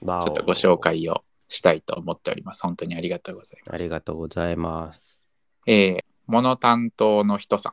[0.00, 0.78] ちちょっとご紹。
[0.78, 2.62] 介をしたいと思っております。
[2.62, 3.80] 本当にありがとうございます。
[3.80, 5.22] ありがとうございます。
[5.66, 7.72] えー、モノ担当の人さん、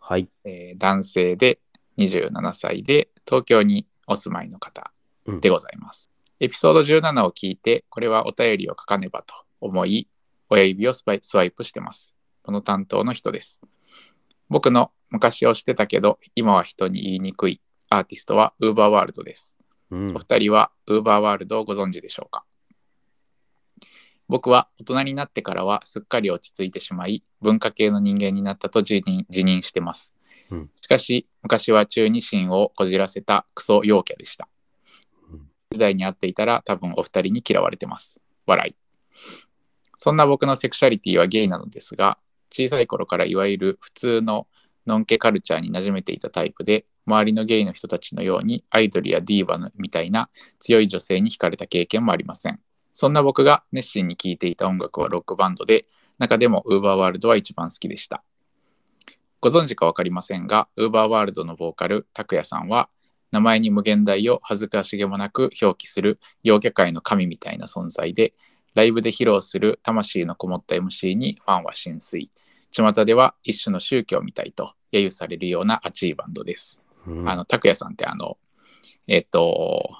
[0.00, 0.28] はい。
[0.44, 1.58] えー男性で
[1.98, 4.92] 27歳で東京にお住まいの方
[5.24, 6.10] うんでございます。
[6.38, 10.08] エピソード17を聞いて、これはお便りを書かねばと思い、
[10.50, 12.14] 親指をスパイスワイプしてます。
[12.42, 13.60] この担当の人です。
[14.48, 19.55] 僕の昔をしてたけど、今は人に言いにくいアーティストは UberWorld です。
[19.90, 20.18] うんお。
[20.18, 22.44] 二人は UberWorld をご存知でしょうか？
[24.28, 30.14] 僕は大人になってからはすっかり落ち着いてしまい、文化系の人間になったと自認自認してます。
[30.50, 34.48] うんしかし、昔は中二心をこじらせたクソ陽キャでした
[35.32, 35.50] うん。
[35.70, 38.20] 時代に会っていたら多分お二人に嫌われてます。
[38.46, 38.76] 笑い。
[39.96, 42.18] そんな僕のセクシャリティはゲイなのですが、
[42.52, 44.46] 小さい頃からいわゆる普通の
[44.86, 52.60] ノンケカルチャーに馴染めていたタイプで、周りのゲイの人たちのようにアイドルやディーバのみたいな強い女性に惹かれた経験もありません。
[52.92, 55.86] そんな僕が熱心に聴いていた音楽はロックバンドで、
[56.18, 58.24] 中でも UberWorld は一番好きでした。
[59.40, 62.88] ご存知か分かりませんが、UberWorld のボーカル、拓也さんは、
[63.32, 68.32] 名前に無限大を恥ずかしげもなく表記する陽キャ界の神みたいな存在で、
[68.74, 72.30] ライブで披露する魂のこもった MC にファンは浸水。
[72.70, 76.85] 巷では一種の宗教みたいと揶揄されるような熱いバンドです。
[77.06, 78.38] うんあの、拓也さんってあの、
[79.06, 79.90] えっ、と、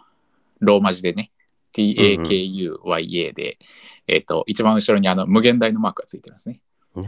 [0.60, 1.30] ローマ字でね、
[1.72, 3.58] TAKUYA で、
[4.06, 6.60] えっ、と、一番後ろにあの、無限大のマークがついてますね。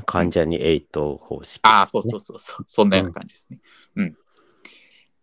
[0.04, 3.58] 患者に8方式、ああ、そうそうそうそう、そんなような感じですね。
[3.96, 4.16] うん。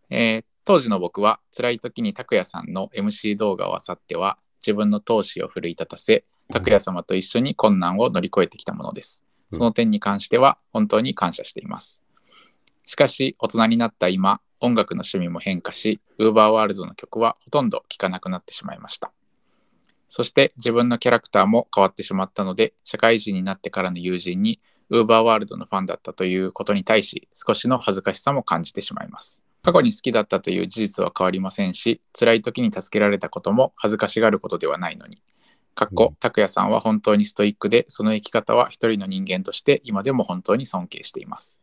[0.10, 9.24] えー当時の僕は辛い時に拓也さんの MC 動画を漁っては自分の闘志を奮い立たせ拓也様と一緒に困難を乗り越えてきたものです。
[9.54, 12.02] その点に関しては本当に感謝しています。
[12.84, 19.12] しかし大人になった今音楽の趣味も変化し UberWorld の曲はほとんど聴かなくなってしまいました。
[20.08, 24.60] そして自分のキャラクターも変わってしまったので社会人になってからの友人に
[24.92, 29.44] UberWorld のファンだったということに対し少しの恥ずかしさも感じてしまいます。
[29.66, 35.18] 過去に好きだったという事実は変わりませんし、辛い時に助けられたことも恥ずかしがることではないのに。
[35.74, 41.62] かっこうん、拓也さんは本当にストイックで、その生き方は一人の人間として今でも本当に尊敬しています。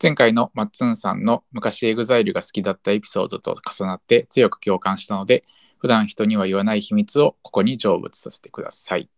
[0.00, 5.44] 前回のマッツンさんの昔 EXILE が好きだったエピソードと重なって強く共感したので、
[5.78, 9.10] 普段人には言わない秘密をここに成仏させてください。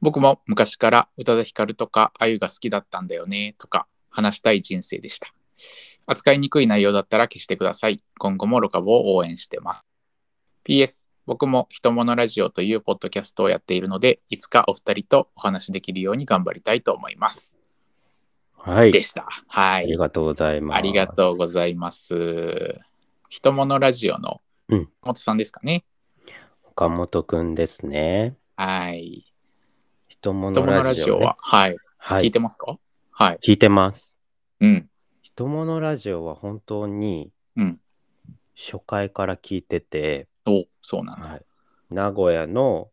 [0.00, 5.34] 僕も昔から宇多田ヒカルとかあゆが好きだったんだよねとか話したい人生でした。
[6.06, 8.02] 扱いにくい内容だったら消してください。
[8.18, 9.86] 今後もロカボを応援してます。
[10.64, 17.57] PS、僕も人物ラジオというポッドキャストをやっているので、いつかお二人とお話しできるように頑張りたいと思います。
[18.58, 18.92] はい。
[18.92, 19.26] でした。
[19.46, 19.84] はい。
[19.84, 20.78] ありがとうございます。
[20.78, 22.78] ありがとうございます。
[23.30, 25.84] 人物ラジオのうん元さんですかね。
[26.64, 28.36] 岡本くんですね。
[28.56, 29.32] はい。
[30.08, 31.76] 人人物物ラジオ,、は、はい。
[31.96, 32.78] はい、聞いてますか？
[33.10, 33.38] はい。
[33.42, 34.14] 聞いてます。
[34.60, 34.88] うん。
[35.22, 37.80] 人物ラジオは本当にうん。
[38.60, 41.28] 初回から聞いてて、おそうなんだ。
[41.28, 41.42] はい、
[41.90, 42.90] 名古屋の、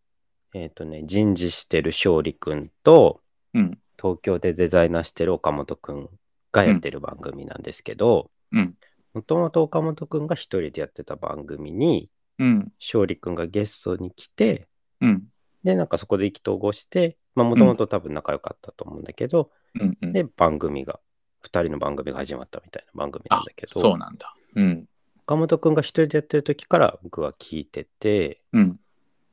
[0.53, 3.21] えっ、とね、人事してる勝利くんと、
[3.55, 3.79] うん。
[4.01, 6.09] 東京でデザイナーしてる岡本くん
[6.51, 8.75] がやってる番組なんですけど、うん。
[9.13, 12.73] もともと岡本くんが一人でやってた番組に、うん。
[12.79, 14.67] 勝利くんがゲストに来て、
[15.01, 15.23] うん。
[15.63, 19.97] で、なんかそこで意気投合して、まあもともと多分仲良かったと思うんだけど、うん。
[20.01, 20.13] うん。
[20.13, 20.99] で、番組が、
[21.41, 24.35] 二人の番組が始まったみたいな番組なんあだけど、そうなんだ。
[24.55, 24.87] うん。
[25.25, 28.79] 岡本くんが一人でやってる時から僕は聞いてて、うん。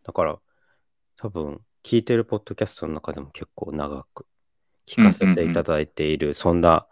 [0.04, 0.38] だから
[1.16, 4.26] 多分聞いてるポッドキャストの中でも結構長く
[4.86, 6.86] 聞かせていただいている、そんな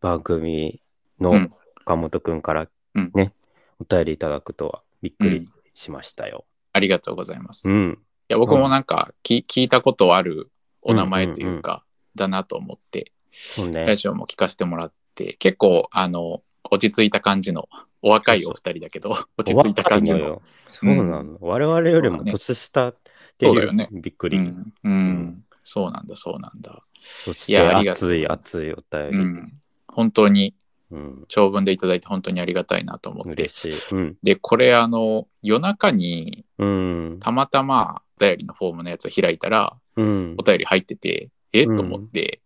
[0.00, 0.82] 番組
[1.20, 1.52] のうん
[1.82, 3.32] 岡本くんからうんね、
[3.78, 6.46] お便りいただくとはびっくりうんしましたよ。
[6.72, 7.70] ありがとうございます。
[7.70, 7.98] いうん。
[8.28, 10.50] や、僕もなんかき、聞いたことある
[10.82, 11.84] お名前というか、
[12.14, 13.96] だなと思って、そうねラ。
[13.96, 17.68] ジオも聞かせてもらって、結構、あの、落ち着いた感じの、
[18.02, 20.42] お若いお二人だけど、 落ち着いた感じの。
[20.72, 21.38] そうなの。
[21.40, 22.96] 我々よりも年下っ
[23.38, 24.38] ていうねびっくり。
[24.38, 26.82] うん、うん、そうなんだ、そうなんだ。
[27.02, 29.18] そしいやあてりが熱い熱いお便り。
[29.18, 29.52] うん、
[29.88, 30.54] 本当に
[30.88, 31.24] うん。
[31.26, 33.50] 長文でいただいて本当にありがたいなと思って。
[33.90, 34.16] うん。
[34.22, 37.18] で、これあの、夜中にうん。
[37.20, 40.44] たまたまお便りのフォームのやつを開いたら、うんお。
[40.44, 41.64] 便り入ってて、え？
[41.64, 42.40] うんと思って、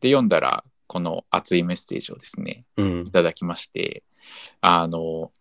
[0.00, 3.10] で、読んだら、この熱いメッセージをですね、うんい。
[3.10, 4.04] ただきまして、
[4.60, 5.32] あの、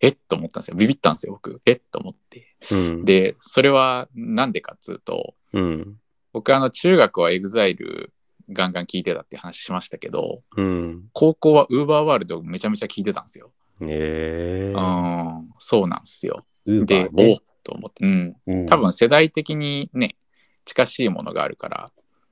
[0.00, 0.08] え？
[0.08, 0.76] っと思ったんですよ。
[0.76, 1.62] ビビったんですよ、僕。
[1.64, 1.72] え？
[1.72, 2.54] っと思って。
[2.72, 3.04] うん。
[3.06, 5.96] で、それはなんでかっつうと、うん。
[6.32, 8.10] 僕あの中学は EXILE
[8.52, 11.08] ガンガン聞いてたって話しましたけど、うん。
[11.12, 13.52] 高校は UberWorld をめちゃめちゃ聞いてたんですよ。
[13.82, 14.80] ええう。
[14.80, 16.44] ん、そうなんですよ。
[16.66, 18.36] で、おと思って、うん。
[18.46, 20.16] うん多分世代的にね、
[20.64, 21.86] 近しいものがあるから、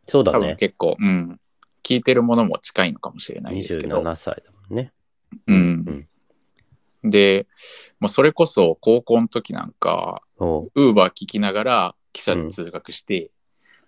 [0.07, 0.57] 多分そうだね。
[0.57, 1.41] 結構、うん、
[1.83, 3.99] 聞いてるものも近いのかもしれないですけど。
[3.99, 4.93] 27歳だもんね。
[5.47, 6.09] うん。
[7.05, 7.47] で、
[8.01, 13.31] もうそれこそ高校の時なんか、おうウーバー聞きながら汽車で通学して、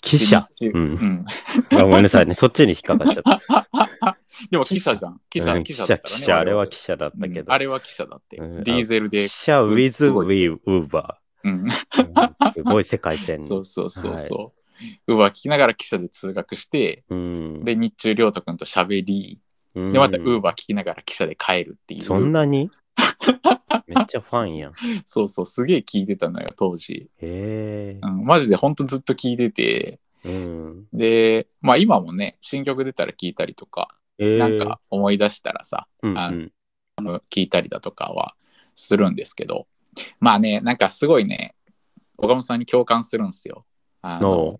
[0.01, 0.49] 記者。
[0.61, 1.25] でうん。
[1.71, 2.35] ごめんなさいね。
[2.35, 4.17] そっちに引っかかっちゃった。
[4.51, 5.21] でも汽車じゃん。
[5.31, 6.03] 汽車、うん汽車だっね。
[6.05, 7.41] 記者、あれは記者だったけど。
[7.41, 8.37] うんあれは汽車だって。
[8.39, 9.29] うんディーゼルで記。
[9.29, 11.21] 者 with we Uber。
[12.55, 13.43] すごい世界線。
[13.45, 14.53] そうそうそうそ
[15.09, 15.13] う。
[15.13, 17.65] ウーバー聞きながら汽車で通学して、うん。
[17.65, 19.39] で、日中、りょうとくんと喋り、
[19.75, 22.03] うんで、またウーバー聞きながら汽車で帰るっていう。
[22.03, 22.71] そんなに？
[23.87, 24.73] めっちゃファンやん。
[24.73, 24.75] へ
[25.07, 27.11] そうそう、すげえ聞いてたのよ、当時。
[27.21, 28.11] えう。
[28.11, 30.87] ん、マジでほんとずっと聞いてて、うん。
[30.93, 33.89] で、まあ今もね、新曲出たら聞いたりとか、
[34.19, 36.53] えーなんか、思い出したらさ、あうんうん
[37.31, 38.35] 聞いたりだとかは
[38.75, 39.67] するんですけど、
[40.19, 41.55] まあね、なんかすごいね、
[42.19, 43.65] 岡本さんに共感するんですよ。
[44.03, 44.59] あおの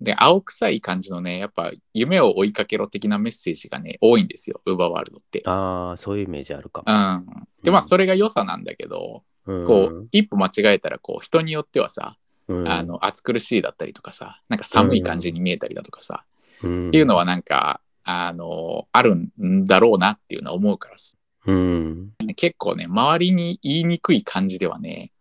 [0.00, 5.42] で、青臭い感じのね、やっぱ夢を追いかけろ的なメッセージがね、多いんですよ、ウーバーワールドって。
[5.44, 6.92] ああ、そういうイメージあるかも。
[6.92, 7.48] うん。
[7.62, 12.16] で、まあそれが良さなんだけど、うんこう、一歩間違えたら、こう、人によってはさ、
[12.48, 16.24] うんあの、暑苦しいだったりとかさ、なんか寒い感じに見えたりだとかさ、
[16.62, 21.16] うんっていうのはなんか、あの、あるんだろうなっていうのは思うからさ
[21.46, 22.12] うん。
[22.36, 25.12] 結構ね、周りに言いにくい感じではね、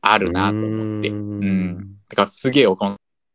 [0.00, 1.08] あるなと思って。
[1.10, 1.96] ううんん。
[2.08, 2.66] だからすげえ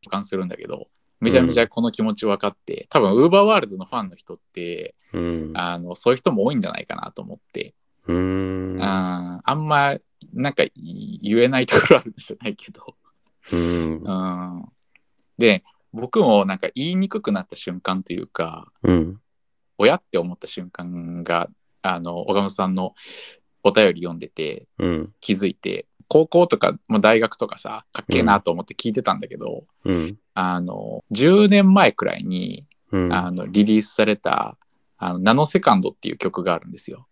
[0.09, 0.87] 感するんだけど、
[1.19, 5.51] めちゃめちゃこの気持ち分かって、多分、ウーバーワールドのファンの人って、うん。
[5.53, 7.75] あの、そういう人も多いんじゃないかなと思って、
[8.07, 8.77] うん。
[8.81, 9.95] ああんま、
[10.33, 12.95] なんか言えないところあるんじゃないけど、
[13.51, 14.01] うん。
[14.03, 14.65] うん。
[15.37, 15.63] で、
[15.93, 19.21] 僕もなんか言いにくくなった瞬間というか、うん。
[19.77, 21.49] 親って思った瞬間が、
[21.81, 22.95] あの、岡本さんの
[23.63, 25.13] お便り読んでてうん。
[25.19, 30.17] 気づいて、高校とか、まあ、大学とかさ、かっけえなと思って聞いてたんだけど、うん。
[30.33, 33.13] あの、10年前くらいに、うん。
[33.13, 34.57] あの、リリースされた、
[34.97, 37.07] あの、ナノセカンドっていう曲があるんですよ。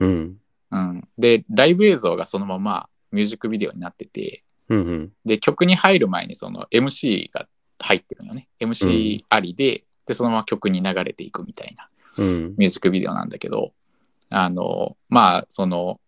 [0.00, 0.38] うん。
[0.70, 1.08] うん。
[1.18, 5.12] で、ライブ映像がそのままミュージックビデオになってて、うん。
[5.26, 7.46] で、曲に入る前にその MC が
[7.78, 8.48] 入ってるのよね。
[8.60, 12.54] MC ありで、で、そのまま曲に流れていくみたいなうん。
[12.56, 13.72] ミュージックビデオなんだけど、
[14.30, 16.00] あの、まあ、その、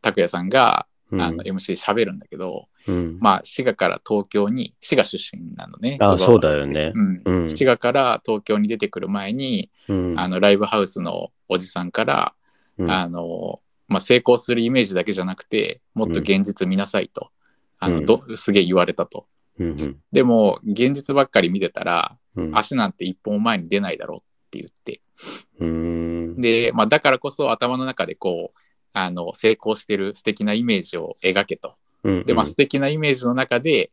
[0.00, 0.97] 拓也さんが、うん。
[1.12, 3.18] あの、MC 喋るんだけど、うん。
[3.20, 5.96] まあ、滋賀から東京に、滋賀出身なのね。
[6.00, 6.92] あ、そうだよね。
[6.94, 7.22] うん。
[7.24, 7.48] うん。
[7.48, 10.14] 滋賀から東京に出てくる前に、うん。
[10.18, 12.34] あの、ライブハウスのおじさんから、
[12.78, 17.30] うんあの、まあ、成功するイメージだけじゃなくて、もっと現実見なさいと、
[17.78, 19.26] あの、ど、すげえ言われたと。
[19.58, 19.96] うん。
[20.12, 22.56] でも、現実ばっかり見てたら、うん。
[22.56, 25.00] 足なんて一本前に出ないだろうって言って。
[25.58, 26.40] うん。
[26.40, 28.58] で、まあ、だからこそ頭の中でこう、
[28.92, 31.74] あの、成功してる素敵なイメージを描けと。
[32.04, 32.24] うん。
[32.24, 33.90] で、まあ、素敵なイメージの中で、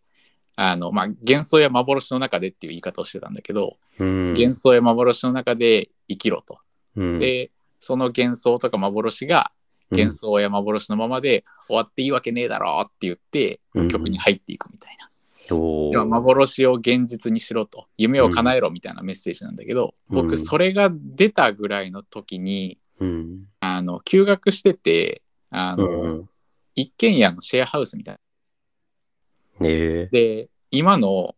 [0.55, 4.33] あの、まあ、幻想や幻の中でっていう言い方をしてたんだけど、うん。
[4.33, 6.59] 幻想や幻の中で生きろと。
[6.95, 9.51] うん、で、その幻想とか幻が
[9.91, 15.09] 幻想や幻のままで終わっていいわけねえだろうって言って、うん曲に入っていくみたいな。
[15.47, 23.43] では幻を現実にしろと夢を叶えろみたいなメッセージなんだけど、うん僕それが出たぐらいの時にうん。
[23.75, 26.29] あの休学しててあの、うん。
[26.77, 29.67] 一軒家のシェアハウスみたいな。
[29.67, 31.35] ええで今の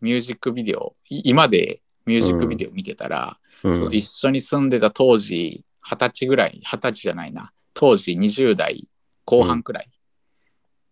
[0.00, 8.88] ミュージックビデオい今でミュージックビデオ見てたら、うんその一緒に住んでた当時二十歳ぐらい二十歳じゃないな当時20代
[9.26, 9.90] 後半くらい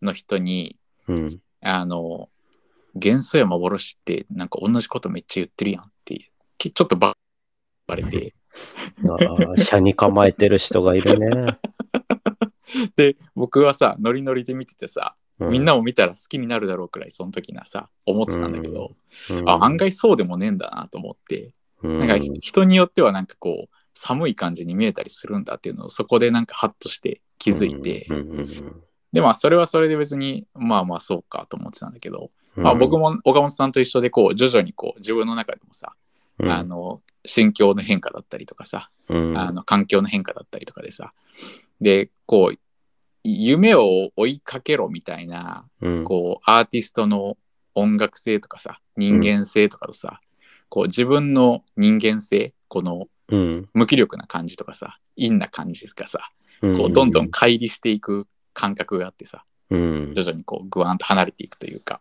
[0.03, 0.77] の人に、
[1.09, 1.41] うん。
[1.63, 2.29] あの
[2.95, 7.15] 幻想や幻ってなんか同じことめっちゃ言ってるやんってきちょっとば
[7.89, 8.35] バレて
[9.09, 11.59] ああ、車に構えてる人がいるね。
[12.97, 18.93] で僕はさノリノリで見ててさうみんなも見たら好きになるだろうくらいその時なさ思ってたんだけど、
[19.31, 21.53] うん、あ案外そうでもねえんだなと思って、
[21.83, 28.07] うん、なんか人によってはなんかこう寒い感じに見えたりするんだっていうのをそこでなんかハッとして気づいて、
[29.13, 35.95] でまあそれはそれで別にまあまあそうかと思ってたんだけど、うん、まあ、僕も岡本さんと一緒でこう徐々にこう自分の中でもさ
[36.39, 36.51] うん。
[36.51, 39.39] あの心境の変化だったりとかさ、うん。
[39.39, 41.13] あの環境の変化だったりとかでさ。
[41.81, 42.59] でこう
[43.25, 46.05] 夢を追いかけろみたいなうん。
[46.05, 47.37] こうアーティストの
[47.75, 50.21] 音楽性とかさ人間性とかとさ、
[50.69, 53.69] こう自分の人間性このうん。
[53.75, 56.31] 無気力な感じとかさ陰な感じがさ
[56.63, 56.77] うん。
[56.77, 60.13] こうどんどん乖離していく感覚があってさうん。
[60.15, 62.01] 徐々にこうグワンと離れていくというか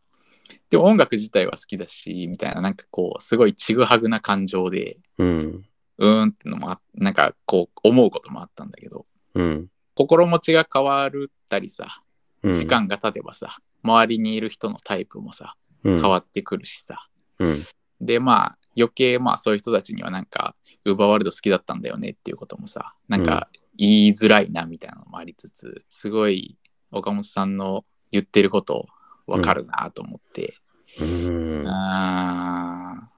[0.70, 5.66] でも音楽自体は好きだしみたいななんかこうすごいちぐはぐな感情でうん。
[6.00, 9.68] うーんってのもあなんかこう思うこともあったんだけどうん。
[9.96, 12.02] 心持ちが変わるったりさ
[12.44, 12.54] うん。
[12.54, 17.08] 時間が経てばさ、周りにいる人のタイプもさ変変わってくるしさ、
[17.40, 17.64] うん。
[18.02, 20.56] でまあ余計まあそういう人たちにはなんか
[20.86, 26.58] ウーバーワールド好きだったんだよねっていうこともさなんか言いづらいなみたいなのもありつつすごい
[26.92, 28.88] 岡本さんの言ってること
[29.28, 30.56] わかるなと思って、
[31.00, 31.64] うん。
[31.68, 33.10] あ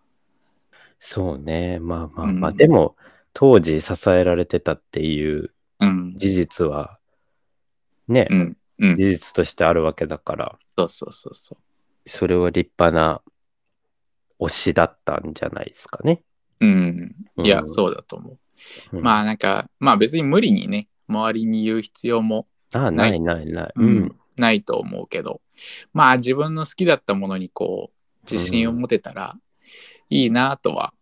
[1.00, 1.80] そうね。
[1.80, 2.58] まあまあまあ、うん。
[2.58, 2.96] でも、
[3.34, 5.54] 当時支えられてたっていう
[6.16, 7.00] 事実は、
[8.08, 8.58] ね、うん。
[8.80, 8.96] うん。
[8.98, 11.58] 事実としてあるわけだから、そうそうそうそ
[12.06, 13.22] それは立派な
[14.39, 16.24] 推しだったんじゃないですかね。
[16.60, 17.16] ううん。
[17.38, 18.32] いや、うんそうだと思
[18.94, 18.98] う。
[18.98, 19.04] うん。
[19.04, 23.20] まあなんかまあ別に無理にね周りに言う必要もああ、ない。
[23.20, 23.74] ないない。
[23.75, 24.00] ううん。
[24.06, 24.16] ん。
[24.38, 25.42] ないと思うけど
[25.94, 29.38] まあ自分の好きだったものにこう自信を持てたら
[30.10, 30.94] いいなとは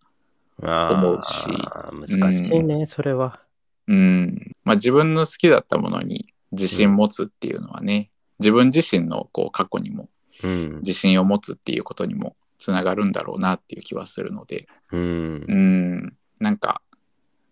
[0.59, 1.49] 思うし
[1.91, 3.41] 難しいね、それは。
[3.87, 10.09] うんまあ自分の好きだったものに自信持つっていうのはね、自分自身のこう過去にも
[10.43, 10.77] うん。
[10.79, 15.55] 自信を持つっていうことにもつながるんだろうなっていう気はするのでうんう。
[15.55, 16.81] んなんか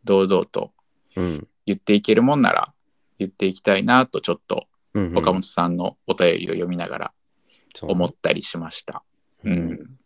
[0.04, 0.72] 堂々と
[1.16, 1.48] うん。
[1.66, 2.74] 言っていけるもんなら
[3.18, 5.18] 言っていきたいなとちょっとうん。
[5.18, 7.14] 岡本さんのお便りを読みながら
[7.82, 9.04] 思ったりしました。
[9.44, 10.00] ううんん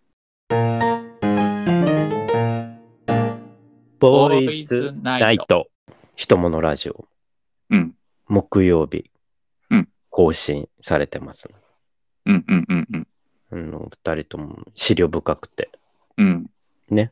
[3.99, 5.67] ボーイズナイト。
[6.15, 7.05] ひとものラジオ。
[7.69, 7.95] うん
[8.27, 9.09] 木曜日。
[9.69, 11.49] うん更新されてます。
[12.25, 13.07] うんうんうんうん
[13.51, 15.69] あの、二人とも資料深くて、
[16.17, 16.49] うん
[16.89, 17.11] ね。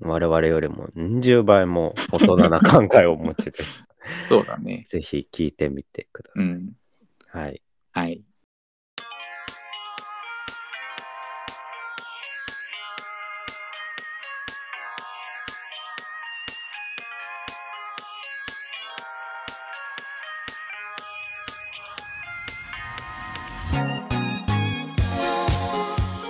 [0.00, 3.84] 我々よりも何十倍も大人な考えをお持ちです。
[4.28, 4.84] そうだね。
[4.88, 6.44] ぜひ聞いてみてください。
[6.44, 6.72] うん
[7.32, 7.62] はい。
[7.92, 8.24] はい。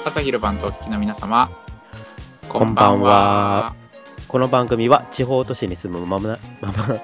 [0.05, 1.49] 朝昼晩とお聞きの皆様、
[2.47, 3.75] こんばんは。
[4.29, 7.01] この番組は地方都市に住むままな、まま、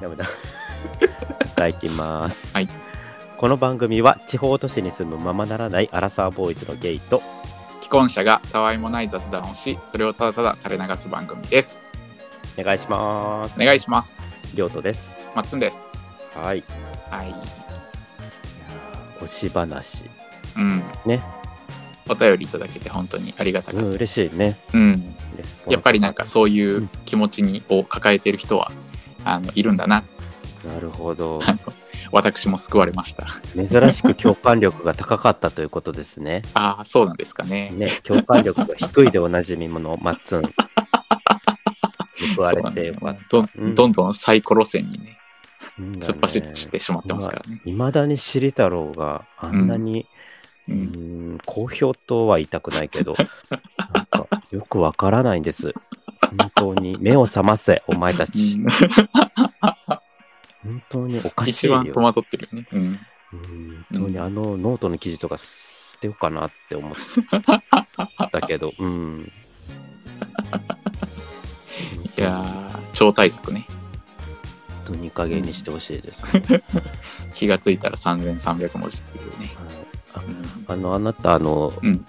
[0.00, 0.26] ダメだ。
[1.66, 2.54] いきます。
[2.54, 2.68] はい。
[3.38, 7.20] この番組は地方都市に住むままならないアラサーボーイズのゲイと、
[7.82, 11.90] 既婚者がたわいもない雑談をし、それをただただ垂れ流す番組です。
[12.58, 13.60] お願いします。
[13.60, 14.56] お願いします。
[14.56, 15.20] りょうとです。
[15.34, 16.02] まっつんです。
[16.34, 16.64] はい。
[17.10, 17.34] はい。
[19.20, 20.04] 推し話。
[20.56, 20.82] うん。
[21.04, 21.22] ね。
[22.08, 23.86] お便りいただけて本当にありがたかった。
[23.86, 24.56] うん、嬉しいね。
[24.72, 25.14] うん。
[25.68, 28.72] やっぱりなんかそういううん気持ちにを抱えてる人は
[29.24, 30.04] あのいるんだな。
[30.64, 31.40] なるほど。
[32.12, 33.26] 私も救われました。
[33.54, 36.42] 珍しく共感力が高かったということですね。
[36.54, 37.70] ああ、そうなんですかね。
[37.74, 40.42] ね、共感力が低いでおなじみのマッツン。
[42.36, 45.18] 報われてよかっどんうんどんどんサイコ路線にね、
[46.00, 46.12] た。
[46.12, 47.60] 突っ走ってしまってますからね。
[47.64, 50.06] いまだに知り太郎があんなに、
[50.68, 53.14] ううんーん、好評とは言いたくないけど、
[53.92, 55.74] なんかよくわからないんです。
[56.38, 58.58] 本当に目を覚ませ、お前たち。
[60.66, 61.72] うん本当におかしい一よ。
[61.74, 62.68] 番戸惑ってるよね。
[62.72, 66.92] うん、うん本当にあのノートの記事とか捨てようかなって思っ
[68.30, 69.32] たけど、うん。
[72.18, 73.66] いやー、超大作ね。
[74.86, 76.62] 本当にいい加減にしてほしいです、ね
[77.34, 79.50] 気がついたら3300文字っていうね。
[80.68, 82.06] あの、あなた、あの、うん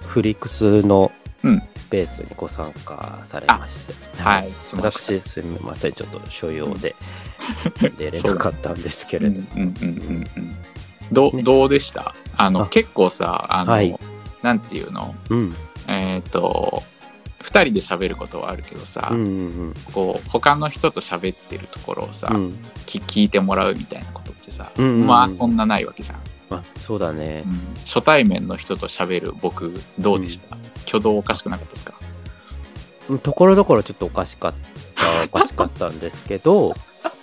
[0.00, 1.27] フリックスのうん
[1.76, 5.14] スペースにご参加されまして、はい、しました。
[5.14, 6.94] 私、すみません、ちょっと所用で
[7.98, 10.56] 出れなかったんですけれど、うんうんうんうんうん。
[11.12, 11.42] どね。
[11.42, 12.14] どうでした？
[12.36, 12.66] あのあ。
[12.68, 13.98] 結構さあの、はい。
[14.42, 15.14] なんていうの？
[15.30, 16.82] うん、えっ、と
[17.42, 19.20] 2人で喋ることはあるけどさ、うん、う
[19.70, 25.06] ん、こう他の人と喋ってるところをさ、うん、き聞いてもらうみたいなことってさ、うんうんうん。
[25.06, 26.18] まあそんなないわけじゃん、
[26.50, 27.44] あ、そうだね。
[27.46, 27.48] う。
[27.48, 27.60] ん。
[27.86, 30.56] 初対面の人と喋る僕どうでした、
[30.88, 31.94] 挙動おかしくなかったですか？
[33.22, 34.54] ところどころちょっとおかしかっ
[34.96, 36.74] た、 おかしかったんですけど、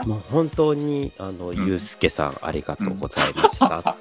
[0.06, 3.96] もう本当に、あの、んゆうすけさん、ありがとうございました。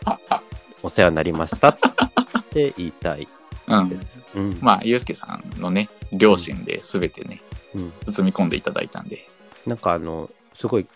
[0.83, 1.78] お世話になりましたっ
[2.50, 3.28] て言いたい
[3.66, 4.21] うんです。
[4.35, 4.59] うん。
[4.61, 7.42] まあゆうすけさんのね両親で全てね、
[7.75, 7.92] うん。
[8.06, 9.28] 包み込んでいただいたんで。
[9.66, 10.87] なんかあの、すごい、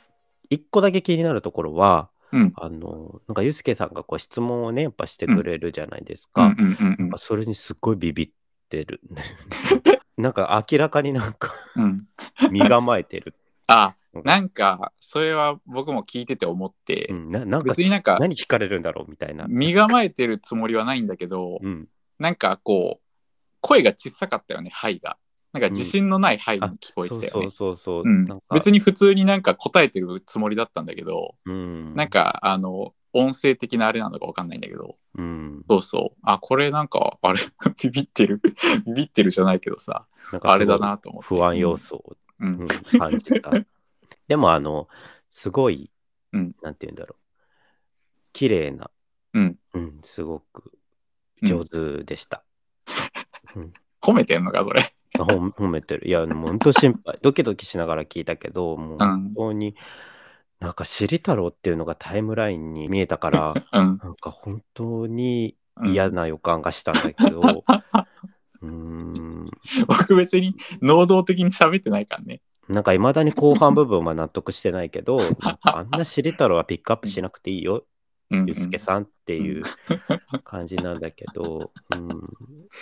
[0.50, 2.52] 一個だけ気になるところは、うん。
[2.56, 6.42] あの、なんかユースケさんがこう質問をね、やっぱしてくれるじゃないですか。
[6.42, 8.30] うんうんうんうんなんかそれにすっごいビビっ
[8.68, 9.00] てる。
[10.16, 12.06] なんか明らかになんかうん。
[12.50, 13.34] 身構えてる。
[13.68, 13.94] あ、
[14.25, 19.46] なんか、それは僕も聞いてて思って、うん、ななんか別になんか何聞かれるんだろうみたいな。
[19.46, 23.08] 身構えてるつもりはないんだけど、うん、なんかこう、
[23.60, 25.18] 声が小さかったよね、はいが。
[25.52, 27.42] なんか自信のないはいに聞こえてたよねそう。
[27.42, 28.02] そうそうそう。
[28.04, 34.96] うんなんか別に普通になんか答えてるつもりだったんだけど、うん、なんかあの音声的なあれなのかわかんないんだけど。
[35.16, 36.18] うん、そうそう。
[36.22, 37.40] あこれなんかあれ？
[37.82, 38.40] ビビってる？
[38.87, 40.06] ビビってるじゃないけどさ。
[40.32, 41.26] なんかあれだなと思って。
[41.28, 43.50] 不安要素を、うん、うん感じた。
[44.28, 44.88] でもあの、
[45.30, 45.90] すごい、
[46.32, 46.54] うん。
[46.62, 47.22] なんて言うんだろう。
[48.32, 48.90] 綺麗な、
[49.34, 49.58] うん。
[49.75, 50.72] うん、すごく
[51.42, 52.44] 上手でした。
[54.00, 54.82] 褒めてんのかそれ？
[55.14, 56.06] 褒めてる。
[56.06, 57.18] いや、もう本当心配。
[57.22, 59.75] ドキドキしながら聞いたけど、もう本当に、
[60.60, 63.98] なんか、しり太郎っていうのがタイムラインに見えたから、 うん。
[63.98, 65.92] なんか本当にうん。
[65.92, 67.40] 嫌な予感がしたんだけど、
[68.60, 69.46] うーん、
[69.86, 72.40] 僕別に能動的に喋ってないからね。
[72.68, 77.84] なんかいまだに後半部分は納得してないけど、なんかあんなしり太郎はピックアップしなくていいよ、
[78.30, 78.46] うん。
[78.46, 79.62] ゆうすけさんっていう
[80.44, 82.20] 感じなんだけど、うん、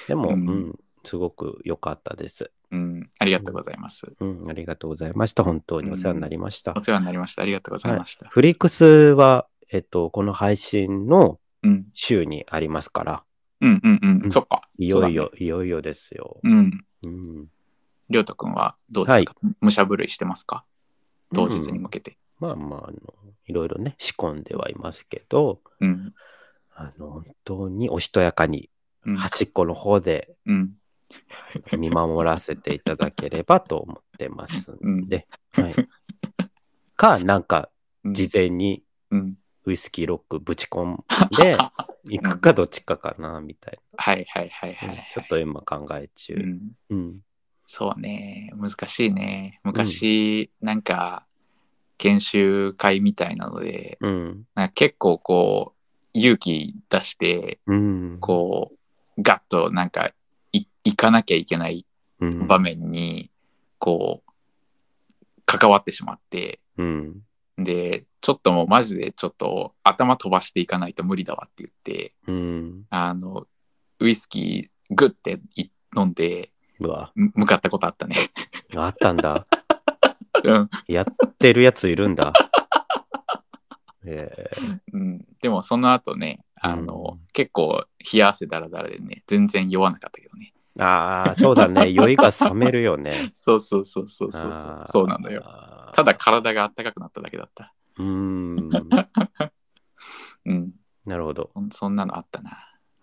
[0.09, 2.51] でも、ううんん、すごく良かったです。
[2.71, 3.11] うん。
[3.19, 4.13] ありがとうございます。
[4.19, 5.45] うん、ありがとうございました。
[5.45, 5.91] 本当に。
[5.91, 6.73] お世話になりました。
[6.77, 7.43] お世話になりました。
[7.43, 11.87] ありがとうございました、フリックスは、えっと、この配信のうん。
[11.95, 13.25] 週にありますから、
[13.61, 14.31] うんうんうん、うん。
[14.31, 14.63] そっか。
[14.79, 16.39] いよいよ、いよいよですよ。
[16.45, 17.49] そうん。
[18.09, 20.65] りょうとくんはどうですか、武者震いしてますか？
[21.35, 22.19] 当日にうん向けて。
[22.39, 22.99] まあまあ、あの、
[23.47, 26.15] いろいろね、仕込んではいますけど、うん。
[26.73, 28.71] あの、本当におしとやかに
[29.05, 29.17] うん。
[29.17, 30.75] 端っこの方でうん
[31.79, 35.75] 見守らせていただければと思ってますうんんで、はい。
[36.97, 37.71] か、なんか、
[38.05, 41.05] うん事前にうんウイスキーロックぶち込ん
[41.37, 41.57] で、
[42.05, 44.89] 行くかどっちかかな、みたいはいはいはいな。
[44.91, 46.35] はい、ちょっと今考え中。
[46.35, 47.21] うん、うん。
[47.67, 51.27] そうね難しいね昔、なんか
[51.99, 54.45] 研修会みたいなのでうん。
[54.55, 58.19] なんか結構こう勇気出してうん。
[58.21, 60.15] こうガッとなんかい
[60.87, 61.85] 行かなきゃいけない
[62.21, 63.31] うん場面に
[63.79, 64.33] こう
[65.45, 67.23] 関わってしまってうん。
[67.59, 72.85] でちょっともうマジでちょっと頭飛ばしていかないと無理だわって言ってうん。
[72.91, 73.47] あの
[73.99, 76.51] ウイスキーグッてい飲んで
[77.15, 78.15] 向かったことあったね。
[78.77, 79.47] あったんだ。
[80.45, 82.33] うんやってるやついるんだ。
[84.05, 91.91] えーうん、でもその後ねあの、うん結構冷や汗だらだらでね全然酔わなかったけどねああ、そうだね。
[91.91, 93.31] 酔いが冷めるよね。
[93.33, 94.53] そうそうそうそうそう
[94.87, 95.43] そうなのよ
[95.95, 98.59] ただ体が暖かくなっただけだったうーん。
[100.45, 100.73] うん
[101.07, 101.51] なるほど。
[101.71, 102.51] そんなのあったな、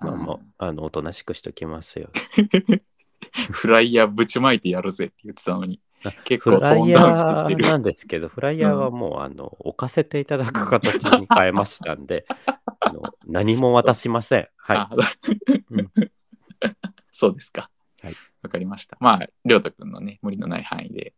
[0.01, 2.09] うんまあまあ、あの、おとなしくしときますよ。
[3.51, 12.25] フライヤーぶちまいてやるぜって言ってたのにあ結構トフライヤーンダウンしてきてーるなんですけど、フライヤーはもう、あの、置かせていただく形に変えましたんで、
[12.81, 14.47] あの何も渡しません。
[14.57, 14.77] はい。
[14.77, 14.89] あ
[15.71, 15.91] うん
[17.13, 17.69] そうですか。
[18.01, 18.15] はい。
[18.41, 18.97] わかりました。
[18.99, 21.13] まありょうとくんのね無理のない範囲で。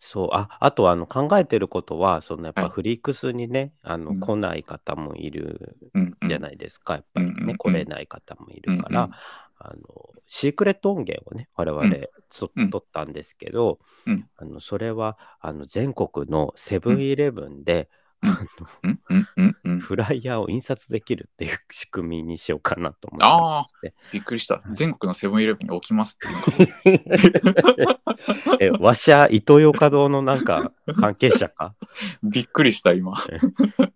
[0.00, 2.70] そう、あ、あと、あの、考えてることは、その、やっぱはい。
[2.70, 4.20] フリークスにね、あの、うん。
[4.20, 5.76] 来ない方もいる
[6.26, 9.10] じゃないですか、やっぱりね、来れない方もいるから、
[9.58, 9.80] あの、
[10.26, 11.84] シークレット音源をね、我々
[12.30, 12.70] つ、うん。
[12.70, 14.26] 取ったんですけど、うん。
[14.38, 17.90] あのそれは、あの、全国のセブンイレブンで、
[19.80, 23.24] フライヤーを印刷できるっていう仕組みにしようかなと思って。
[23.24, 24.58] ああてびっくりした。
[24.72, 27.00] 全国のセブンイレブンに置きますっていう
[27.86, 28.00] の。
[28.60, 31.74] え、わしゃ、イトーヨーカドーのなんか関係者か？
[32.22, 33.14] びっくりした今、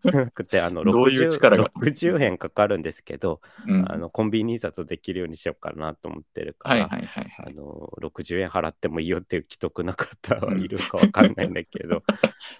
[0.04, 1.64] なくて、あの、どういう力が。
[1.76, 7.46] 60円かかるんですけど、うん、あの、コンビニ印刷できるようにしようかなと思ってるから、はいはいはいはい。
[7.48, 12.02] あの、60円払ってもいいよっていう既得な方はいるかわかんないんだけど。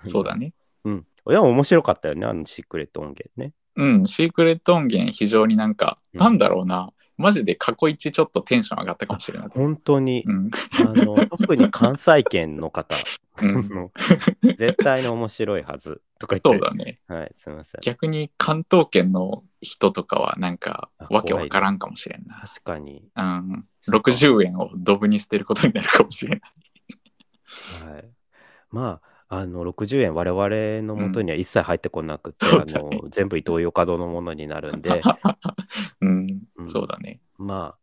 [0.03, 0.53] そうだね。
[0.85, 1.07] うん。
[1.31, 3.53] いや、面白かったよね、あのシークレット音源ね。
[3.77, 6.21] うんシークレット音源非常になんか、うん。
[6.21, 6.91] なんだろうな。
[7.17, 9.49] マジで過去一ちょっとテンション上がったかもしれない。
[9.55, 10.51] 本当に、うん。
[10.85, 12.97] あの、 特に関西圏の方、
[13.41, 13.69] うん。
[13.69, 13.93] の
[14.43, 16.03] 絶対に面白いはず。
[16.19, 16.49] とか言って。
[16.49, 16.99] そうだね。
[17.07, 17.81] はい、すみません。
[17.83, 23.05] 逆に関東圏の人とかはなんかあわけわからんかもしれんな、確かに。
[23.17, 24.11] うん、そうか。
[24.11, 26.41] 60円をドブに捨てることになるかもしれない。
[27.93, 28.11] はい。
[28.71, 35.03] まあ、あの、60円、我々の元には一切入ってこなくて、うだねの、全部イトーヨーカドーのものになるんで、
[36.01, 37.79] うん、うんそうだねまあ、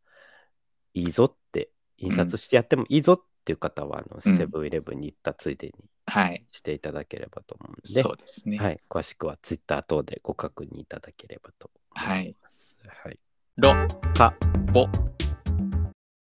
[0.94, 5.74] いいぞって印刷してやってもいいぞっていう方は、あの、うんセブンイレブンに行ったついでに
[6.08, 6.46] はい。
[6.52, 8.58] していただければと思うんで、そうですね。
[8.58, 12.78] はい、詳しくはツイッター等でご確認いただければと思います。
[12.86, 13.20] はい。
[13.58, 13.72] ロ、
[14.14, 14.36] か、
[14.74, 14.88] ボ。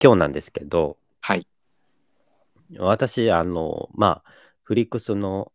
[0.02, 1.46] 今日なんですけど、はい。
[2.78, 4.41] 私、あの、まあ、
[4.72, 5.52] フリックスの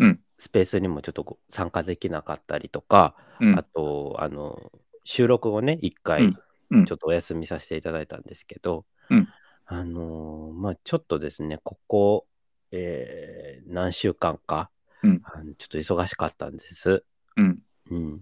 [0.00, 4.72] うんスペースにもちょっとご参加できなかったりとか、うんあと、あの、
[5.04, 9.28] 収録をね、一回ちょっとお休みさせていただいたんですけど、うん
[9.66, 12.26] あの、まあ、ちょっとですね、ここ、
[12.72, 14.70] えー何週間か、
[15.04, 17.04] うんあのちょっと忙しかったんです。
[17.36, 17.62] うん。
[17.92, 18.14] うん。
[18.16, 18.18] っ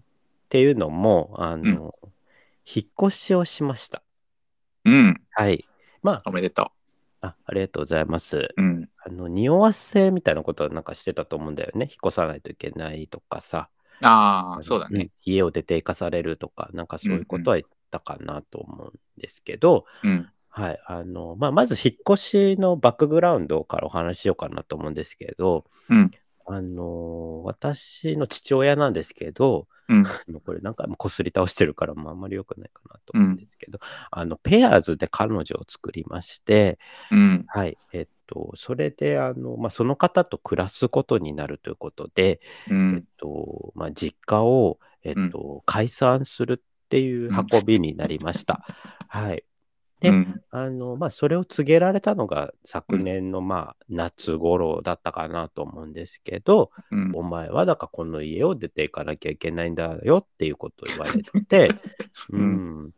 [0.51, 1.95] ていうのも、あの、
[2.67, 4.03] 引っ越しをしました。
[4.85, 5.23] うん。
[5.31, 5.65] はい。
[6.03, 6.73] まあ、おめでと
[7.23, 8.37] あありがとうございます。
[8.37, 8.55] う。
[8.59, 8.92] うん。
[9.05, 11.87] あの、匂わせみたいなことはなんかしてたと思うんだよね。
[11.91, 13.69] 引っ越さないといけないとかさ。
[14.03, 15.05] ああ、そうだね。
[15.05, 20.29] ん家を出て行かされるとか、なんかそういうことは言ったかなと思うんですけど、うん。
[20.49, 20.81] はい。
[20.87, 26.11] あの、まあ、まず引っ越しのバックグラウンドからお話ししようかなと思うんですけど、うん。
[26.47, 30.05] あの、私の父親なんですけど、うん。
[30.45, 33.79] これ何回もこすり倒してるから、まあ、あんまり良くないかなと思うんですけど、
[34.11, 36.79] あの、ペアーズで彼女を作りまして、
[37.11, 37.45] うん。
[37.49, 37.79] はい。
[37.93, 43.05] えっと、それで、あの、まあ、その方と暮らすことになるということで、うえっん。
[43.17, 48.63] と、まあ、実家を、えっと、解散するっていう運びになりました。
[49.09, 49.45] はい。
[50.01, 50.43] でうん。
[50.51, 57.13] あの、まあ、それを告げられたのが昨年の、まあ、夏頃だったかなと思うんですけど、うん。
[57.15, 61.69] お前はだからこの家を出ていかなきゃいけないんだよっていうことを言われて、
[62.31, 62.95] う うんん、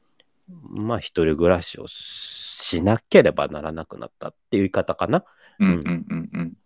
[0.48, 5.24] まあ一人暮らしをしなければならなくなったっていう言い方かな。
[5.58, 5.68] うん。
[5.68, 6.06] うん。
[6.08, 6.30] うん。
[6.32, 6.56] うん。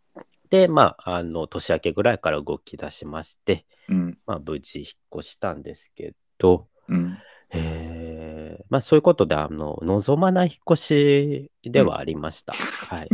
[0.51, 4.19] で、まあ、あの、年明けぐらいから動き出しまして、うん。
[4.27, 4.89] まあ、無事引っ
[5.21, 7.19] 越したんですけど、うん。
[7.51, 12.53] えーまあ、そういうことで、あの、望まない引っ越しではありました。
[12.89, 13.09] はい。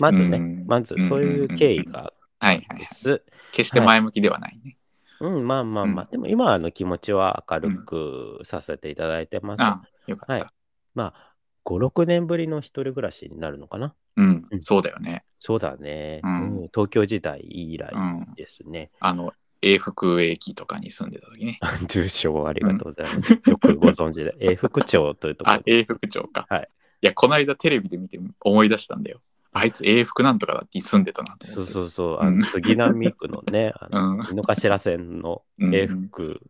[0.00, 2.78] まずね、うんまずそういう経緯がはいはい。
[2.78, 3.22] です。
[3.52, 4.76] 決して前向きではないね。
[5.22, 9.62] うん、まあまあまあ、うんでも今はあの気持ちは明るくさせていただいてます。
[9.62, 10.52] ああ、よかはいった。。
[10.94, 13.94] まあ、5、6年ぶりの一人暮らしになるのかな。
[14.16, 14.56] うんう。
[14.56, 15.24] んそうだよね。
[15.38, 16.20] そうだね。
[16.24, 18.34] うんうん東京時代以来うん。
[18.34, 18.90] ですね。
[19.00, 19.32] あの、
[19.62, 21.58] 永福駅とかに住んでた時ね。
[21.88, 23.32] 住所ありがとうございます。
[23.48, 24.34] よくご存知で。
[24.40, 26.46] 永福町というところあ、永福町か。
[26.50, 26.68] はい。
[27.02, 29.20] いや、この間テレビで見て思い出したんだよ。
[29.54, 31.72] あいつ永福なんとかだって住んでたなとそう思って。
[31.72, 36.40] そうそう、うんあの杉並区のね、 あのうん井の頭線のうん永福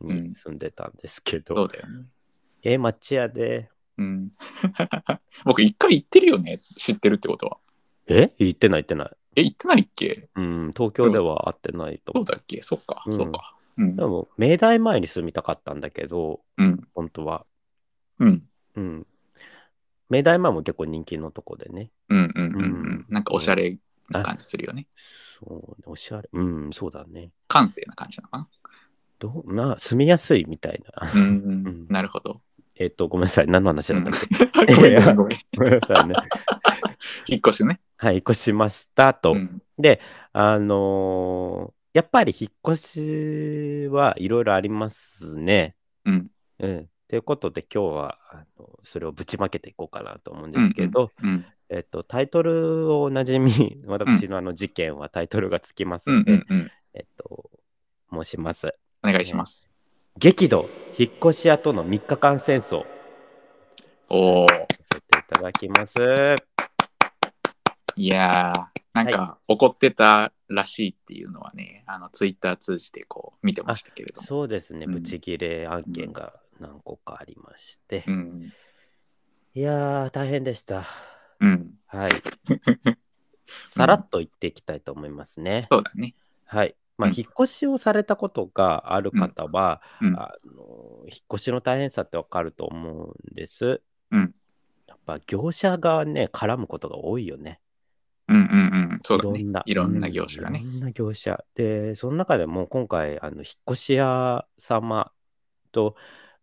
[0.00, 2.04] に住んでたんですけど、そうだよね。
[2.64, 4.30] ええ町屋で、うん。
[5.44, 6.58] 僕一回行ってるよね。
[6.76, 7.58] 知ってるってことは。
[8.06, 8.32] え？
[8.38, 9.10] 言ってない言ってない。
[9.36, 10.28] え、行ってないっけ？
[10.36, 12.62] うん、東京では会ってないと思そうだっけ？
[12.62, 13.54] そっか、うんそうか。
[13.78, 14.04] うんで。
[14.04, 16.86] も、明大前に住みたかったんだけど、うん。
[16.94, 17.44] 本当は。
[18.18, 18.42] うん。
[18.76, 19.06] うん。
[20.12, 21.90] 明大前も結構人気のとこでね。
[22.08, 22.64] うんうんうんううん
[23.00, 23.06] ん。
[23.08, 23.78] なんかおしゃれ
[24.10, 24.86] な感じするよね。
[25.38, 26.28] そうね、おしゃれ。
[26.32, 27.30] うん、そうだね。
[27.48, 28.48] 閑静な感じなのか
[29.18, 29.52] どう？
[29.52, 31.06] まあ、住みやすいみたいな。
[31.06, 31.12] な。
[31.12, 31.86] うん。
[31.88, 32.40] なるほど。
[32.76, 33.46] えっと、ごめんなさい。
[33.46, 34.14] 何の話だったっ
[34.66, 35.38] け、 ごめんごめんごめん。
[35.56, 36.14] ごめんなさいね。
[37.26, 37.80] 引っ越しね。
[37.96, 39.32] はい、引っ越しましたと。
[39.32, 39.62] うん。
[39.78, 40.00] で、
[40.32, 45.76] あのーやっぱり引っ越しはいろいろありますね。
[46.06, 46.30] うん。
[46.58, 46.88] うん。
[47.12, 51.44] ということで今日はあのそれをぶちまけていこうかなと思うんですけど、うん。
[51.68, 53.52] えっと、タイトルをおなじみ、
[53.84, 56.70] 私のあの事件はタイトルがつきますうんので、うんうん。
[56.94, 57.50] えっと、
[58.10, 58.74] 申します。
[59.02, 59.68] お願いします。
[60.16, 62.86] 激怒、引っ越し屋との3日間戦争、
[64.08, 64.46] おお。
[64.48, 64.56] さ
[64.94, 65.94] せていただきます。
[67.94, 74.26] いやー、なんか怒ってたらしいっていうのはね、あのツイッター通じてこう見てましたけれども。
[74.26, 78.52] そうですね、うんブチギレ案件が何個かありまして、うん。
[79.54, 80.84] いやー、大変でした。
[81.40, 81.74] うん。
[81.86, 82.10] はい。
[83.46, 85.66] さらっと言っていきたいと思いますね。
[85.70, 86.14] そうだね。
[86.46, 86.76] はい。
[86.96, 90.14] まあ、うん引っ越しをされたことがある方は、うん。
[90.16, 93.82] あの引っ越しの大変さってわかると思うんです。
[94.10, 94.34] うん。
[94.86, 97.60] やっぱ業者がね、絡むことが多いよね。
[98.28, 98.42] うんうん
[98.92, 99.00] うん。
[99.02, 99.40] そうだね。
[99.40, 99.62] いろんな。
[99.66, 100.72] いろんな業者がねうんい。
[100.74, 101.44] ろんな業者。
[101.54, 105.12] で、その中でも今回、あの引っ越し屋様
[105.72, 105.96] と、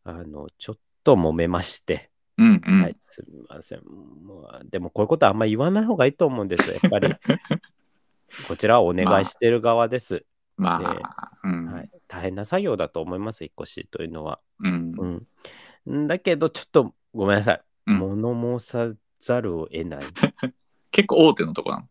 [0.04, 2.82] あの、ちょっと揉めまして、うんうん。
[2.82, 3.82] はい、すみません。
[3.84, 6.78] もうでもこういうことはあんまり言わない方がいいと思うんですよ。
[6.82, 7.14] やっぱり、
[8.48, 10.26] こちらはお願いしてる側です。
[10.56, 11.66] まあ、うん。
[11.72, 14.40] はい、大変な作業だと思います、引っ越しというのは。
[14.64, 15.26] うん。
[15.86, 16.08] うん。
[16.08, 17.62] だけど、ちょっとごめんなさい。
[17.88, 20.04] うん物申さざるを得ない。
[20.92, 21.88] 結構大手のとこなの？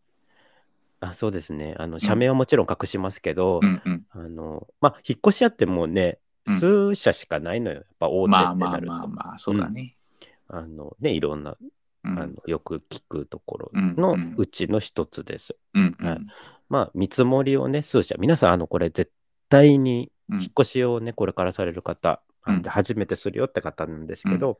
[1.01, 1.75] あそうですね。
[1.77, 4.05] あの、社名はもちろん隠しますけど、うんうん。
[4.09, 6.28] あの、まあ、引っ越し屋ってもうね、うん
[6.59, 7.77] 数社しかないのよ。
[7.77, 8.93] やっぱ大手ってまあまあなると。
[8.93, 9.95] まあまあ、そうだね。
[10.47, 11.69] あのね、いろんな、うん
[12.17, 15.57] あのよく聞くところうんのうんうちの一つです。
[15.73, 16.19] うんうんはい
[16.69, 19.11] まあ、見積もりをね、数社、皆さん、あの、これ絶
[19.49, 24.59] 対にうん引っ越しをね、これからされる方、あうん初めてするよって方なんですけど、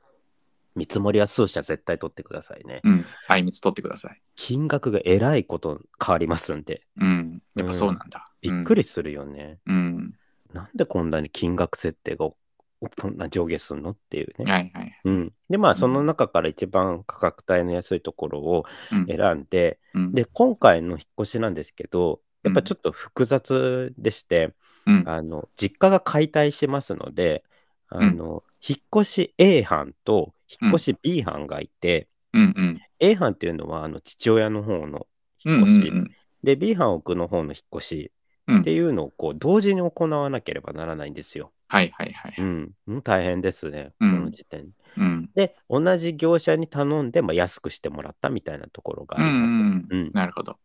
[0.76, 2.82] 見積もりは数社絶対取ってくださいね。
[2.84, 3.06] うん。
[3.28, 4.22] あいみつ取ってください。
[4.36, 7.42] 金額がえらいこと変わりますんで、うん。
[7.56, 8.32] やっぱそうなんだ。
[8.42, 9.60] びっくりするよね。
[9.66, 10.14] うん。
[10.54, 12.38] なんでこんなに金額設定がお
[12.82, 14.46] こんな上下するのっていううん。
[14.46, 14.52] ね。
[14.52, 15.02] はいはい。
[15.04, 15.78] うん、で、まあ、うん。
[15.78, 19.06] その中から一番価格帯の安いところをうん。
[19.08, 20.14] 選んで、うん。
[20.14, 24.54] で、今回の引っ越しなんですけど、やっぱちょっと複雑でして、
[24.86, 25.04] うん。
[25.06, 27.44] あの実家が解体してますので、
[27.90, 32.82] あの引っ越し A 班と引っ越し B 班がいて、うんうん。
[33.00, 35.08] A 班っていうのはあの父親の方の
[35.46, 38.12] うんうん引っ越し、うんで B 班奥の方の引っ越しうん
[38.58, 41.52] っていうのをこう同時に行わなければならないんですよ。
[41.68, 42.36] はいはいはい。
[42.38, 44.76] うん、うん大変ですね、うんこの時点で。
[44.98, 45.30] うん。
[45.36, 49.94] で、同じ業者に頼んで、まあ、安くしてもらったみたいなところがあうんります。
[49.94, 50.58] うんうんなるほど。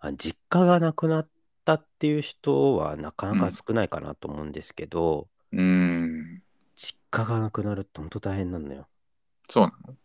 [0.00, 1.28] あ実家がなくなっ
[1.64, 6.42] たっていう人はなかなか少ないかなと思うんですけど、うん。
[6.76, 8.86] 実家がなくなるって本当大変なのよ。
[9.48, 9.96] そうなの？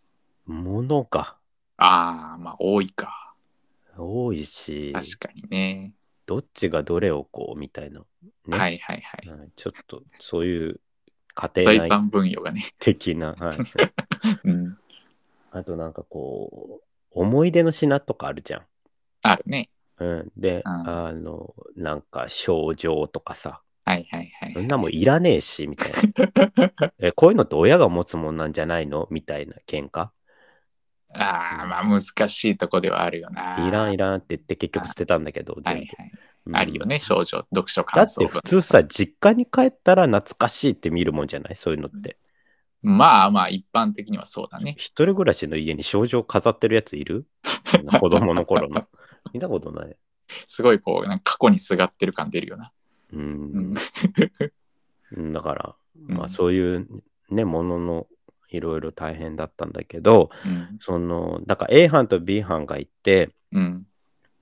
[0.48, 1.38] 物が
[1.78, 3.36] ああ、まあ多いか。
[3.98, 5.94] 多いし、確かにね。
[6.28, 8.02] どっちがどれをこうみたいな、
[8.46, 9.30] ねはいはいはい。
[9.30, 10.80] はいちょっとそういう
[11.34, 12.66] 家庭内分野がね。
[12.80, 13.58] 的な、はい、
[14.44, 14.78] うん。
[15.52, 18.66] あとなんかこう、思い出の品とかあるじゃん。
[19.22, 19.70] あるね。
[20.00, 24.54] うん、で、うんあの、なんか症状とかさ、はいはいはい。
[24.54, 26.92] そんなもんいらねえし、みたいな。
[27.00, 29.08] え、こういうのって親が持つもんなんじゃないの？
[29.12, 30.10] みたいな喧嘩？
[31.18, 33.68] ああ、まあ難しいとこではあるよな。
[33.68, 35.70] いらんいらんって言って結局捨てたんだけど、全部。
[35.70, 36.12] はいはい。
[36.12, 36.18] うん
[36.54, 41.56] あるよね、症状、読書だ感想文って普通さ、実家に帰ったら懐かしいって見るもんじゃない？
[41.58, 42.16] そういうのって。
[42.82, 44.76] まあまあ、一般的にはそうだね。
[44.78, 47.26] 一人暮らしの家に症状飾ってるやついる？
[48.00, 48.88] 子供の頃の。
[49.34, 49.98] 見たことない。
[50.48, 52.72] すごいこう、なんか過去にすがってる感出るよな。
[53.12, 53.74] ううん
[55.34, 55.76] だから、
[56.08, 56.88] ま うんあそういう
[57.30, 58.08] ね、ものの
[58.50, 60.78] いろいろ大変だったんだけど、うん。
[60.80, 63.88] その、だから A 班と B 班がいて、うん。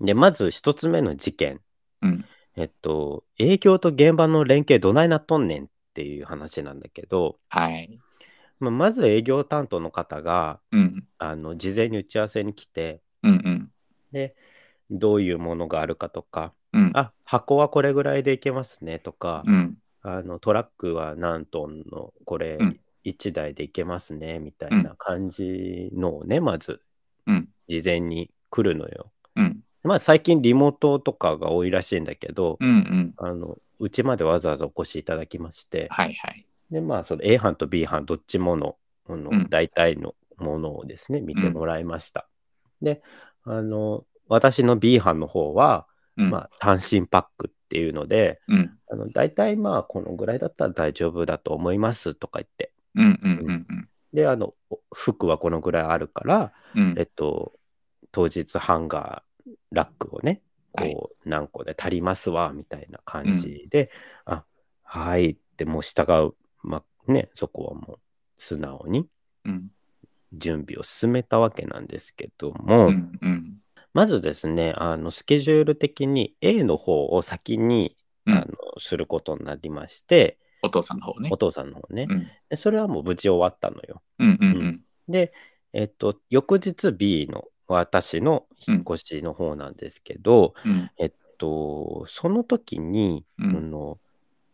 [0.02, 1.62] で、まず一つ目の事件。
[2.02, 2.26] うん。
[2.56, 8.00] えっと、営業と現場の連携どないなっとんねんっていう話なんだけど、はい。
[8.60, 11.08] まあ、まず営業担当の方が、うん。
[11.18, 13.72] あの、事前に打ち合わせに来て、うんうん。
[14.12, 14.36] で、
[14.90, 16.92] どういうものがあるかとか、うん。
[16.94, 19.78] あ、箱はこれぐらいでいけますねとか、うん。
[20.02, 26.82] あの、トラックは何トンのこれうん1台でいけますねみたいな感じのをね、まず
[27.28, 27.50] うん。
[27.68, 29.12] 事前に来るのよ。
[29.36, 29.60] うん。
[29.84, 32.70] まあ最近リモートとかが多いらしいんだけど、うん。
[32.70, 33.14] うん。
[33.18, 36.46] あの、うちまでわざわざお越しいただきまして、はいはい。
[36.72, 42.28] で、まあ、その A 班と B 班どっちもの、あのうん大体のものをですね、見てもらいました。
[42.82, 43.02] で、
[43.44, 45.88] あの、私の B 班の方は、
[46.18, 46.30] うん。
[46.30, 48.78] まあ、単身パックっていうので、うん。
[48.88, 53.20] あの大体まあ、このぐらいだったら大丈夫だと思いますとか言って、うん。
[53.22, 53.40] うん。
[53.40, 53.50] うん。
[53.50, 53.90] うん。
[54.14, 54.54] で、あの、
[54.94, 57.54] 服はこのぐらいあるから、うんえっと、
[58.12, 60.42] 当日ハンガー、ラックをね、
[60.74, 63.92] はいこう、何個で足りますわ、みたいな感じで、
[64.26, 64.44] あ、
[64.84, 68.00] はいって、もう従う、まあね、そこはもう
[68.38, 69.08] 素直に
[69.46, 69.72] うん。
[70.34, 73.20] 準備を進めたわけなんですけども、うん。
[73.22, 73.62] うん。
[73.94, 78.46] まずですね、あの、スケジュール的に A の方を先に、うんあの
[78.80, 81.38] することになりまして、お父さんの方ねお。
[81.38, 82.28] 父さんの方ね、うん。
[82.50, 84.02] でそれはもう無事終わったのよ。
[84.20, 84.38] うん。
[84.42, 84.48] うん。
[84.48, 84.82] うん。
[85.08, 85.34] で、
[85.74, 90.92] えっと、翌日 B の私の引っ越しの方なんですけど、うん。
[90.98, 93.98] えっと、その時に、うんあの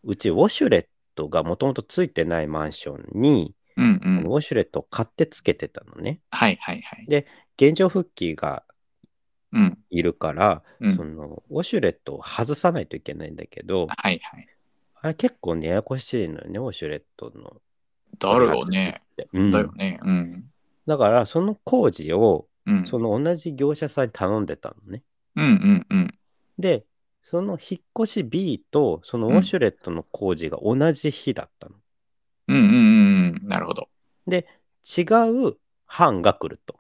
[0.04, 4.02] うちウォシュレットがもともとついてないマンションに、うん。
[4.04, 4.24] うん。
[4.24, 6.22] ウォシュレットを買ってつけてたのね。
[6.32, 7.06] はいはいはい。
[7.08, 8.64] で現状復帰が
[9.54, 9.78] うん。
[9.90, 11.04] いるから、うんそ。
[11.04, 14.48] のウォシュレットを外さないといけないんだけど、はいはい。
[15.02, 17.62] あれ結構ねややこしいのよね、ウォシュレットの。
[18.20, 19.02] だろうね。
[19.34, 20.00] うんだよね。
[20.04, 20.46] うん。
[20.88, 22.88] だから、その工事を、うん。
[22.88, 25.04] その同じ業者さんに頼んでたのね。
[25.36, 26.12] うんうんうん。
[26.60, 26.86] で、
[27.24, 31.76] その引っ越し B とそのウォシュレットの工事が同じ日だったの。
[32.48, 33.48] うんうんうんうん。
[33.48, 33.90] なるほど。
[34.28, 34.48] で、
[34.86, 35.02] 違
[35.48, 36.76] う班が来ると。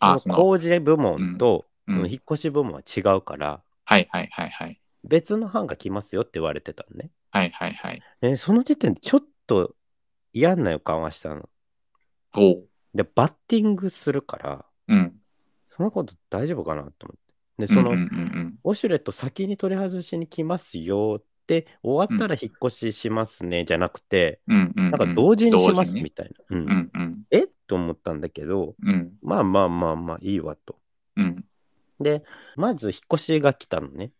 [0.00, 4.78] あ、工事部門とうんその引っ越し部門は違うから、はいはいはいはい。
[5.04, 7.10] 別の班が来ますよって言われてたのね。
[7.30, 8.02] はいはいはい。
[8.20, 9.74] でその時点でちょっと
[10.32, 11.48] 嫌な予感はしたの。
[12.34, 12.68] おう。
[12.94, 15.14] で、バッティングするから、うん。
[15.76, 17.20] そのこと大丈夫かなと思っ
[17.58, 17.66] て。
[17.66, 24.90] で、その、うんうんうんウォシュレット先に取り外しに来ますよっで、終わったら引っ越ししますね、じゃなくて、うんうんうん。
[24.90, 26.44] なんか同時にしますみたいな。
[26.50, 27.22] うんうんうん。
[27.30, 27.46] え？
[27.66, 30.76] と思ったんだけど、うんまあまあまあまあいいわと。
[31.16, 31.44] うん。
[32.00, 32.22] で、
[32.56, 34.12] まず引っ越しが来たのね、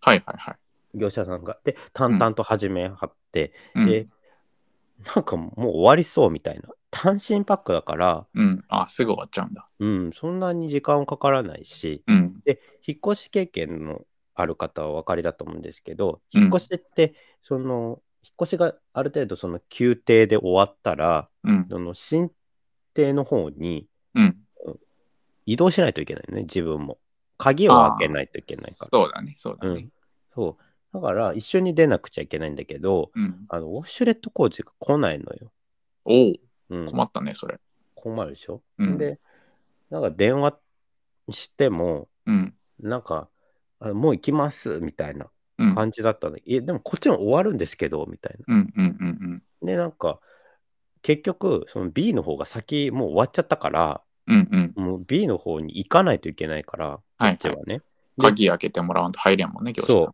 [0.00, 0.98] はいはいはい。
[0.98, 1.58] 業者さんが。
[1.64, 4.08] で、淡々と始めはって、うんで、
[5.14, 6.68] なんかもう終わりそうみたいな。
[6.90, 8.64] 単身パックだから、うん。
[8.68, 9.68] あ、すぐ終わっちゃうんだ。
[9.80, 12.40] うん、そんなに時間かからないし、うん。
[12.44, 14.02] で、引っ越し経験の
[14.34, 21.66] ある方はお分かりだと思うんですけど、うん引っ越しって、その、引っ越しがある程度その宮廷で終わったら、うん。
[21.68, 22.30] その新
[22.94, 24.36] 邸の方にうん。
[25.46, 26.98] 移動しないといけないのね、自分も。
[27.38, 28.74] 鍵を開けないといけないから。
[28.74, 29.34] そうだね。
[29.36, 29.92] そうだねうん。。
[30.34, 30.94] そう。
[30.94, 33.46] だから、一緒に出なくちゃいけないんだけど、うん。
[33.48, 35.52] あの、ウォシュレット工事が来ないのよ。
[36.04, 36.34] おお、
[36.70, 37.58] うん、困ったね、それ。
[37.94, 39.18] 困るでしょ、うんで、
[39.90, 40.58] なんか電話
[41.30, 42.54] しても、うん。
[42.80, 43.28] なんか、
[43.80, 45.26] あもう行きますみたいな
[45.58, 45.74] うん。
[45.74, 46.36] 感じだったの。
[46.36, 48.54] いや、でもこっちも終わるんですけど、みたいな。
[48.54, 50.20] うんうんうんで、なんか、
[51.00, 54.48] 結局、その B の方が先、もう終わっちゃったから、うん。
[54.50, 54.84] うんうん。
[54.84, 57.80] もう B の方に行かないといけないから、こはいっちはね。
[58.18, 60.12] 鍵開けてもらわんと入れんもんね、業者さ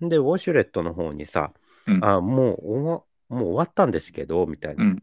[0.00, 0.08] ん。
[0.08, 1.52] で、ウォシュレットの方にさ、
[1.86, 4.84] うんあ、もう終わ、もう終わったんですけど、みたいうな。
[4.84, 5.02] ん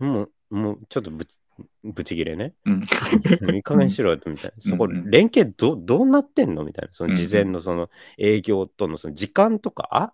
[0.00, 0.06] うん。
[0.06, 1.38] もう、もうちょっとぶち、
[1.84, 2.54] ぶち切れね。
[2.64, 2.82] うん。
[3.54, 4.52] いい加減しろよ、みたいな。
[4.58, 6.64] そこ、うんうん連携ど、どうなってんの？
[6.64, 6.94] みたいな。
[6.94, 10.12] そのうんうん事前のその営業とのその時間とか、あ、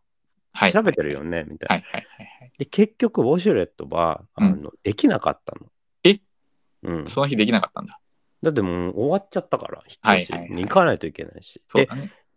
[0.52, 0.72] はい。
[0.72, 1.74] 調べてるよね、みたいな。
[1.76, 2.52] はいはいはいはい。
[2.58, 5.70] で、結局、ウォシュレットは、あの、できなかったの。
[6.02, 6.20] え？
[6.82, 7.08] うん。
[7.08, 8.00] その日できなかったんだ。
[8.42, 11.60] だってもう終わっちゃったから、引っ越しに行かないといけないし。
[11.74, 11.88] で。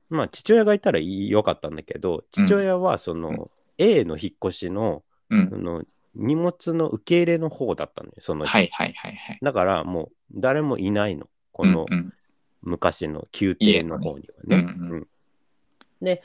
[0.09, 5.55] まあ、父親がいたらよかったんだけど、父親は、その、うん A の引っ越しの、うんそ。
[5.55, 5.83] の
[6.13, 8.51] 荷物の受け入れの方だったのよ、その日。
[8.51, 9.39] はいはいはいはい。
[9.41, 11.27] だから、もう、誰もいないの。
[11.51, 12.13] このうんうん
[12.61, 14.57] 昔の宮廷の方にはね。
[14.57, 15.07] うんうんうん
[16.01, 16.21] で、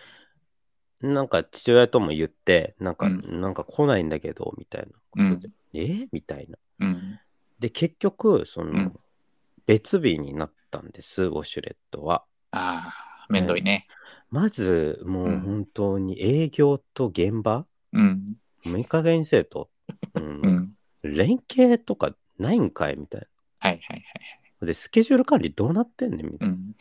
[1.00, 5.54] なんか父親とも言って、なんか、うんなんか来ないんだけど、みたいなことで。
[5.74, 6.08] え？
[6.12, 6.58] みたいな。
[6.80, 7.20] うん。
[7.58, 9.00] で、結局、その、うん
[9.66, 12.24] 別日になったんです、ウォシュレットは。
[12.52, 13.86] ああ、めんどいね。
[14.30, 18.36] まず、もううん本当に営業と現場、うん。
[18.64, 19.70] もういい加減にせえと。
[20.14, 20.72] うん うん。
[21.02, 23.26] 連携とかないんかいみたい
[23.58, 24.02] はいはいはい。
[24.60, 24.66] な。
[24.66, 26.54] で、スケジュール管理どうなってんねんみたいな。
[26.54, 26.74] うん。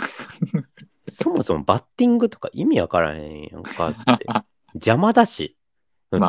[1.10, 4.26] そもそもバッティングとか意味わからへんやんかって。
[4.74, 5.58] 邪魔だし。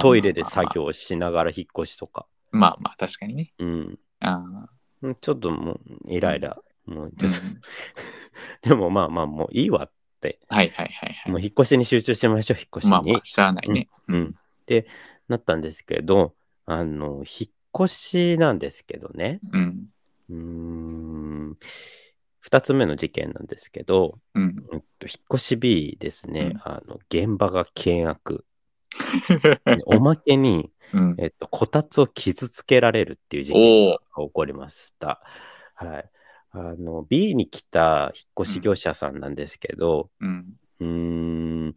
[0.00, 2.26] トイレで作業しながら引っ越しとか。
[2.50, 3.52] まあまあ、確かにね。
[3.58, 3.98] うん。
[4.20, 4.75] あうん
[5.14, 6.58] ちょっともう、イライラ。
[6.86, 7.20] もうあ。
[7.20, 7.38] ちょっと
[8.68, 9.90] でもまあまあ、もういいわっ
[10.20, 10.40] て。
[10.48, 11.32] はいはいはいはい。
[11.32, 12.90] もう引っ越しに集中しましょう、引っ越しに。
[12.90, 13.88] まあまあ、しゃあないね。
[14.08, 14.34] うん。
[14.62, 14.86] って
[15.28, 19.40] なったんですけど、あの、引っ越しなんですけどね。
[19.52, 19.88] うん。
[20.30, 21.58] うーん。
[22.40, 24.42] 二つ目の事件なんですけど、うん。
[24.70, 28.44] うんと引っ越し B ですね、うんあの、現場が険悪。
[29.86, 31.14] おまけに、うん。
[31.18, 34.22] えっと、こたつを傷つけられるっていう事件おお。
[34.22, 35.22] が起こりました。
[35.74, 36.10] はい。
[36.52, 40.46] あの、B に来た引っ越し業者さんなんですけど、うん。
[40.80, 40.86] うー
[41.68, 41.74] ん、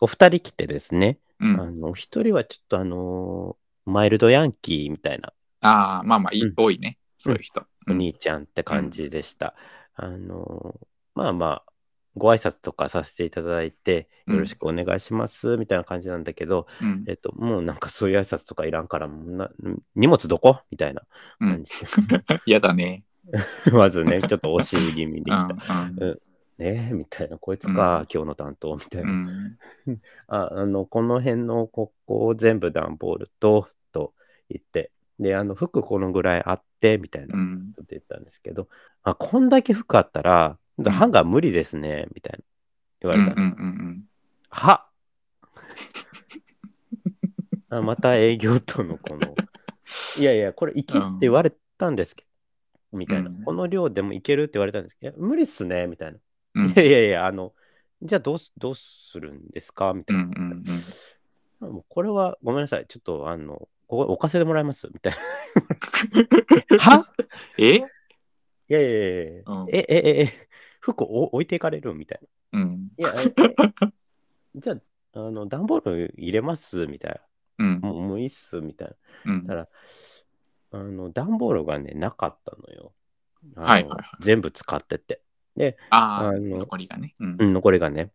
[0.00, 1.60] お二人来てですね、うん。
[1.60, 6.98] あの、一人はちょっとあのーマイルドヤンキーみたいなああ、まあまあ、いうん多いね。
[7.18, 7.64] そういう人。
[7.88, 9.54] お兄ちゃんって感じでした。
[9.94, 11.72] あのーまあまあ、
[12.16, 17.04] ご挨拶とかさせていただいて、うんよろしくお願いします、みたいな感じなんだけど、うん。
[17.06, 19.08] えっと、もうなんかそういう挨拶とかいらんから、
[19.94, 20.60] 荷物どこ？
[20.70, 21.02] みたいな
[21.40, 21.48] うん。
[21.48, 21.70] 感じ。
[22.46, 23.04] 嫌だね。
[23.72, 25.54] まずね、ちょっと押し気味できうんた。
[26.00, 26.20] うん
[26.58, 29.12] ねえ、みたいな、こいつか、うん今日の担当、みたいうな。
[29.12, 29.58] ん。
[30.28, 34.14] ああの、この辺のここを全部段ボールと、と
[34.48, 37.72] 言って、で、あの、服このぐらいあって、みたいなうん。
[37.76, 38.68] こと言ったんですけど、
[39.02, 40.84] あ、こんだけ服あったら、ん。
[40.90, 42.38] ハンガー無理ですね、みたいな。
[43.00, 43.40] 言われた。
[43.40, 44.04] うんうんうん
[44.48, 44.86] は。
[47.68, 49.34] あまた営業とのこの、
[50.18, 52.24] いやいや、これいけって言われたんですけ
[52.92, 53.42] ど、みたいな、うん。
[53.42, 56.18] この量でもいけるって言われたんですけど、無理っすね、みたいな。
[56.54, 56.70] うん。
[56.70, 57.52] いやいやいや、あの、
[58.02, 59.94] じゃあどうすどうするんですか？
[59.94, 60.22] みたいな。
[60.24, 60.62] うんうんうん
[61.58, 64.88] もうこれはごめんなさい、ちょっとあの、ここ置かせてもらいます。
[64.92, 65.14] みたい
[66.70, 66.76] な。
[66.78, 67.06] は？
[67.56, 67.76] え？
[67.76, 67.80] い
[68.68, 69.68] やいやいやいや、うん。
[69.70, 70.48] え、え、え、え、
[70.92, 72.20] 服を置いていかれるみたい
[72.52, 73.10] うんな。
[73.10, 73.92] いや、ええ
[74.54, 74.78] じゃあ、
[75.14, 77.20] あの、段ボール入れますみたい
[77.58, 77.88] うんな。
[77.88, 79.56] もういいっすみたいうんな。
[79.56, 79.70] だか
[80.72, 82.92] ら、あの、段ボールがね、なかったのよ。
[83.56, 85.20] あのはいはいはい全部使ってて。
[85.56, 87.14] で、あの残りがね。
[87.18, 88.12] うんうん、残りがね。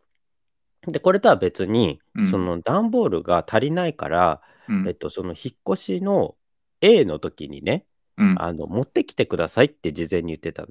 [0.88, 6.36] で、これとは別に、うんその段ボールが足りないから、うんえっと、その引っ越しの
[6.82, 7.86] A の時にね、
[8.18, 10.70] うんあの、持ってきてくださいって事前に言ってたの。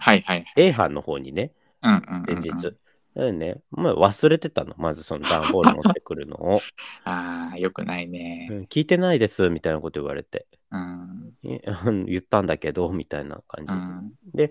[0.00, 0.46] はいはいはい。
[0.56, 2.76] A 班の方にね、うんうんうんうん前日。
[3.14, 3.60] だよね。
[3.70, 4.74] まあ、忘れてたの。
[4.78, 6.60] まずその段ボール 持ってくるのを。
[7.04, 8.66] ああ、よくないうんね。
[8.68, 10.46] 聞いてないです、みたいなこと言われて。
[10.70, 11.32] うん。
[11.44, 11.60] え
[12.06, 14.46] 言ったんだけど、みたいな感じうで。
[14.46, 14.50] ん。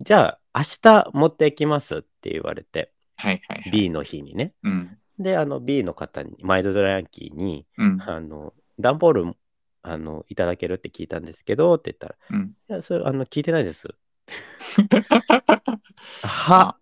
[0.00, 3.70] じゃあ、明日持ってきますって言われて、はいはいはい。
[3.70, 4.52] B の日にね。
[4.62, 4.98] うん。
[5.18, 8.02] で、あの B の方に、マイドドラヤンキーに、うん。
[8.02, 9.34] あの、段ボール、
[9.82, 12.56] あの、いただけるって聞いたんですけど、って言ったら、うん。
[12.68, 13.86] いや、それ、あの、聞いてないです。
[13.88, 16.74] は、あー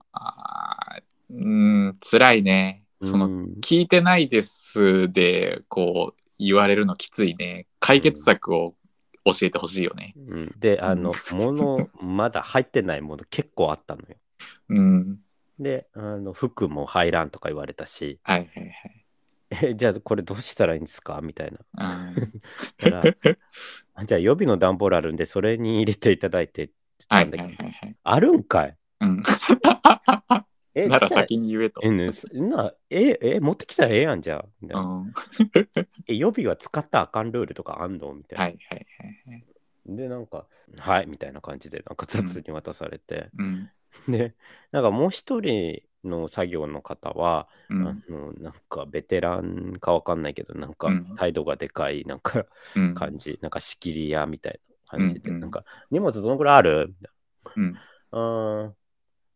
[1.30, 1.48] う
[1.88, 2.84] ん、辛いね。
[3.02, 7.66] その、うん聞いてないですで、こう、言われるのきついね。
[7.80, 8.74] 解決策を
[9.24, 10.14] 教えてほしいよね。
[10.16, 14.16] うんで、あの、もの、まだ入ってないもの結構あったのよ。
[14.68, 15.18] うん。
[15.58, 18.74] で、あの、服も入らんとか言われたし、はいはい
[19.50, 21.20] え、じゃあこれどうしたらいいんですか？
[21.22, 21.60] みたいな。
[24.04, 26.74] じゃあ予備の段ボールあるんで、それに入れていただいてって
[27.08, 27.96] はい言ったんだけど、はいはいはい。
[28.04, 29.22] あるんかいうん。
[30.76, 31.80] え、なら先に言えと。
[31.84, 34.44] え、ねすなえ、え、持ってきたらええやんじゃあ。
[34.62, 34.80] うな。
[34.80, 35.12] ん。
[36.08, 38.44] え、予備は使ったらあかんルールとかあんのみたいな。
[38.44, 39.44] はいはいはいはい。
[39.86, 43.30] で、なんか、はい、みたいな感じで、なんか雑に渡されて。
[43.38, 43.70] うん。
[44.08, 44.34] で、
[44.72, 48.04] なんかもう一人の作業の方は、あうん。
[48.08, 52.94] の、なんかベテランかわかんないけど、なんかうん態度がでかい、なんかうん。
[52.94, 56.86] 感じ、なんか仕切り屋みたいな感じで、うんうんなんか、荷物どのくらいある？
[56.88, 57.12] みたい
[57.56, 57.72] うん。
[57.72, 57.80] な。
[58.12, 58.18] う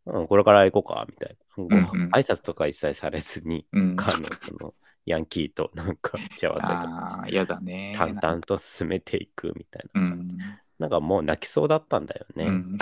[0.07, 1.37] ーん、うん、これから行こうか、みたいな。
[1.57, 3.97] ごうんうん挨拶とか一切されずに、うん。
[3.99, 4.75] あの、その、
[5.07, 7.95] ヤンキーとなんか打ち合わせとかだね。
[7.97, 10.01] 淡々と進めていくみたいな。
[10.01, 10.39] うん。
[10.79, 12.45] なんかもう泣きそうだったんだよね。
[12.47, 12.79] うん。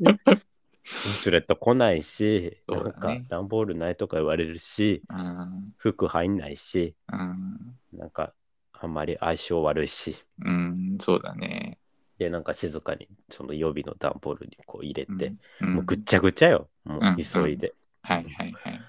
[0.00, 0.12] ウ
[0.84, 5.74] シュレット来ないし、ねなんか段ボールないとか言われるし、うん。
[5.78, 7.78] 服入んないし、うん。
[7.92, 8.34] なんか
[8.82, 10.98] あんまり相性悪いし、うん。
[10.98, 11.78] そうだね。
[12.18, 17.74] で、なんか静かにその予備の段ボールにこう入れて、うん、もうぐっちゃぐちゃよ、もううん急いで。
[18.02, 18.80] はいはいはい。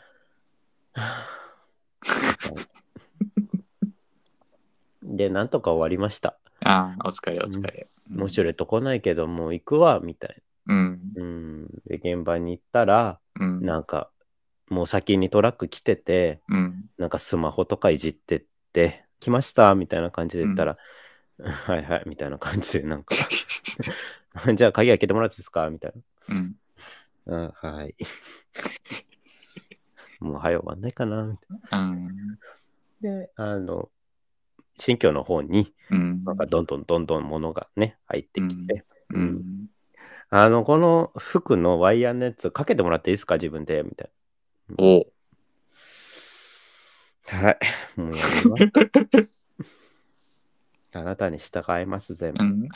[5.04, 6.38] で、なんとか終わりました。
[6.66, 7.88] ああ、お疲れお疲れ。
[8.10, 11.02] もうシュレット来ないけど、もう行くわ、みたいうん。
[11.14, 11.24] な。
[11.24, 11.68] うん。
[11.86, 13.64] で、現場に行ったら、うん。
[13.64, 14.10] なんか、
[14.70, 16.90] もう先にトラック来てて、うん。
[16.98, 20.78] なんかスマホとかいじってって、来ましたみたいな感じで言ったら、
[21.44, 23.16] はいはい、みたいな感じで、なんか、
[24.56, 25.70] じゃあ鍵開けてもらっていいですか？
[25.70, 25.94] みたい
[26.30, 26.56] うん。
[27.26, 27.54] な。
[27.62, 27.96] あはい。
[30.20, 32.08] もう早終わんないかなみたいうん。
[33.02, 33.02] な。
[33.02, 33.90] で、あの、
[34.78, 36.24] 新居の方に、うん。
[36.24, 39.68] なんかどんどんどんどん物がね、入ってきて、ううんん。
[40.30, 43.36] あの、この服のワイヤーのやつかけてもらっていいですか？
[43.36, 44.12] 自分でみたい
[44.78, 45.06] おう。
[45.06, 45.12] な。
[47.28, 47.58] はい。
[48.00, 48.14] もう。
[50.96, 52.48] あなたに従います、全部う。
[52.48, 52.70] ん。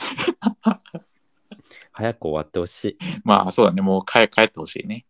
[1.92, 2.98] 早く終わってほしい。
[3.24, 3.82] まあそうだね。
[3.82, 5.06] もう帰帰ってほしいね。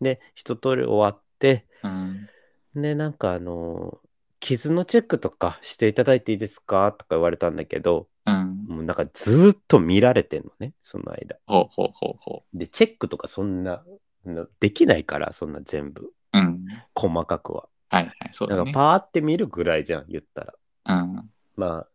[0.00, 2.28] で、一通り終わって、うん。
[2.74, 4.06] で、なんかあのー
[4.38, 8.64] 傷のチェックとかしていただいていいですかとか言われたんだけど、うん。
[8.68, 11.36] もうなんかずーっと見られてんのね、その間。
[11.46, 13.82] ほうほうほうほで、チェックとかそんな、
[14.24, 16.38] なできないから、そんな全部、う。
[16.38, 16.64] うん。
[16.94, 17.68] 細かくは。
[17.88, 18.14] はいはい。
[18.32, 18.72] そうなんかだね。
[18.72, 20.54] パーって見るぐらいじゃん、言ったら。
[20.88, 21.30] うん。
[21.56, 21.88] まあ、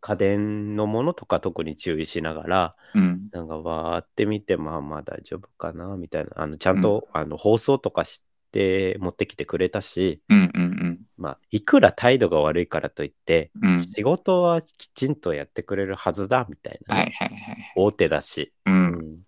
[0.00, 3.28] 家電のものとか特に注意しながら、うん。
[3.32, 6.30] なんかわーって見て、まあまあ大丈夫かな、みたいな。
[6.36, 13.70] あの、ちゃんと、あの放送とかして持ってきてくれたし、うんうんまあ、いくら態度が悪いからといって、うん。
[13.72, 13.80] うん。
[13.80, 17.72] 仕事はきちんとやってくれるはずだ、みたいなね、はいはいはい。
[17.76, 18.70] 大手だし、う。
[18.70, 19.18] うん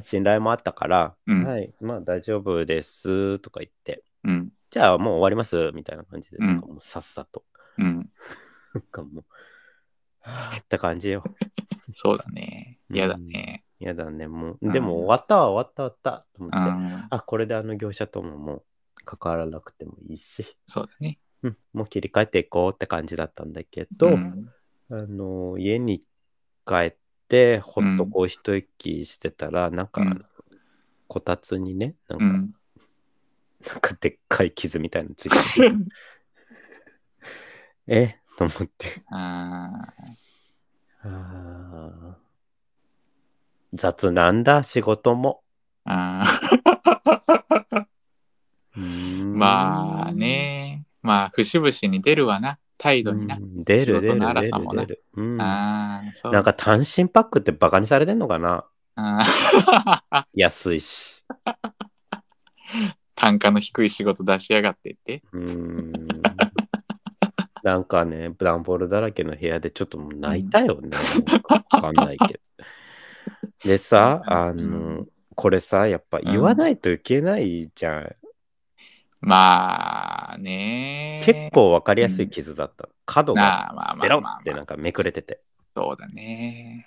[0.00, 4.52] 信頼もあったから、うんはい、まあ大丈夫です、とか言って、うん。
[4.70, 7.44] じゃあもう終わります、みたいな感じで、うんなんかもうさっさと、
[7.78, 8.10] うん。
[8.74, 9.24] なんかもう、
[10.20, 11.24] はぁって感じよ。
[11.94, 12.78] そうだね。
[12.90, 13.64] 嫌だね。
[13.78, 14.58] やだね、もう。
[14.60, 16.58] うんでも終わったわ、終わった、終わった、と思って。
[16.58, 17.06] うん。
[17.10, 18.64] あ、これであの業者とももう
[19.04, 21.18] 関わらなくてもいいし、そうだね。
[21.42, 24.52] うん、もう切り替えていこうって感じだったんだけど、うん
[24.90, 26.02] あの、家に
[26.66, 26.96] 帰っ
[27.28, 30.24] て、ほっとこう一息してたら、なんか、うん
[31.10, 32.54] こたつにね、なんか、うん。
[33.66, 35.72] なんかでっかい傷みたいなのついてて、
[37.88, 38.16] え？
[38.36, 39.02] と思って。
[39.10, 39.92] あ
[41.02, 42.14] あー
[43.74, 45.42] 雑なんだ、仕事も。
[45.86, 46.24] ーあ
[48.76, 49.24] うーー。
[49.24, 50.12] んまあ。
[50.12, 50.84] ね。
[51.02, 52.58] まあ、節々に出るわな。
[52.76, 53.40] 態度になう。
[53.40, 55.04] ん出る出る出さもなる出る。
[55.14, 56.02] うんあ。
[56.24, 58.64] なんか単身パックってバカにされてんのかな？
[60.34, 61.22] 安いし。
[63.18, 65.22] 単価の低い仕事出しやがってって。
[65.32, 65.92] うーん。
[67.64, 70.88] なんかね、段ボールだらけの部屋でちょっと泣いたよね。
[70.88, 70.98] な
[71.36, 72.40] んかわかんないけど。
[73.64, 74.62] でさ、あうの
[75.00, 78.16] ん、これさ、やっぱ言わないといけないじゃん。
[79.20, 81.22] まあね。
[81.24, 82.88] 結構わかりやすい傷だった。
[83.04, 85.40] 角がベロってなんかめくれてて。
[85.76, 86.86] そうだね。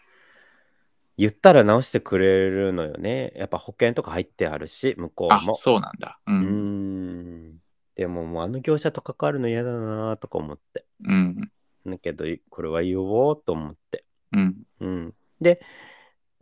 [1.18, 3.34] 言ったら直してくれるのよね。
[3.36, 5.56] やっぱ保険とか入ってあるし、向こうあも。
[5.56, 6.20] そうなんだ。
[6.28, 6.32] う。
[6.32, 7.58] うーん。
[7.96, 10.86] でももうあの業者と関わるの嫌だなとか思って。
[11.04, 11.52] うん。
[11.86, 14.06] だけど、これは言おうと思って。
[14.32, 14.58] うん。
[14.80, 15.14] うん。
[15.40, 15.62] で、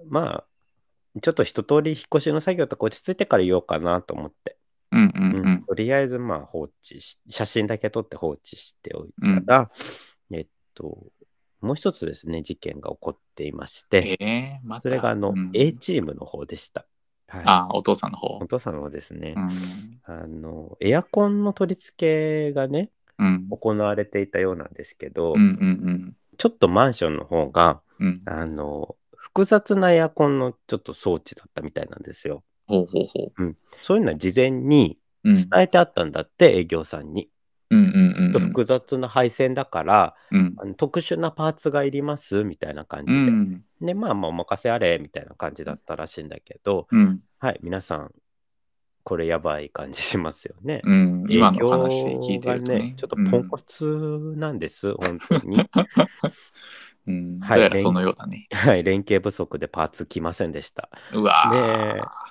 [0.07, 4.57] まあ、ちょっと一通り引っ越しの作業とか落ち着いてから言おうかなと思って。
[4.91, 5.05] うん。
[5.05, 5.11] う。
[5.15, 5.63] うんうん。
[5.63, 9.09] とりあえずまあ放置し、写真だけ撮って放置しておい
[9.45, 9.71] たら、
[10.31, 11.07] えっと、
[11.61, 14.83] もう一つですね、事件が起こっていまして、ええまた？
[14.83, 16.85] それがあの、うん A チームの方でした。
[17.27, 17.41] はい。
[17.45, 18.47] あ、お父さんの方お。
[18.47, 19.35] 父さんの方ですね。
[19.37, 19.49] うん。
[20.03, 21.95] あの、エアコンの取り付
[22.49, 23.47] けがね、うん。
[23.49, 25.39] 行われていたようなんですけど、うん。
[25.39, 26.15] うん。
[26.37, 28.21] ちょっとマンションの方が、うん。
[28.25, 32.43] あの、複雑なエアコンのちょっと装置だったみたいなんですよ。
[32.67, 33.31] ほうほうほ
[33.81, 35.29] そういうのは事前にう。
[35.29, 35.35] うん。
[35.35, 37.29] 伝えてあったんだって、営業さんに。
[37.69, 37.79] うん。
[37.79, 37.85] うん。
[37.85, 38.35] うん。
[38.35, 38.41] うん。
[38.49, 40.55] 複雑な配線だから、うん。
[40.57, 43.31] あの特殊なパーツがいりますみたいな感じうで。
[43.31, 43.63] ん。
[43.81, 47.21] で、まあまあお任せあれみたいな感じだったらしいんだけど、うん。
[47.39, 48.11] はい、皆さん、
[49.03, 50.81] これやばい感じしますよね。
[50.83, 51.25] うん。
[51.29, 52.91] 今の話聞いてるとね。
[52.91, 55.57] がちょっとポンコツなんです、本当に。
[57.07, 57.39] うん。
[57.41, 58.47] はいそのようだね。
[58.51, 60.89] はい、連携不足でパーツ来ませんでした。
[61.13, 61.49] うわ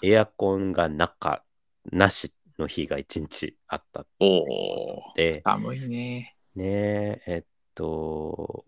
[0.03, 1.43] でー。、エアコンが中、
[1.91, 5.13] なしの日が一日あったおお。
[5.17, 6.37] で、寒いね。
[6.55, 8.65] ねえっと、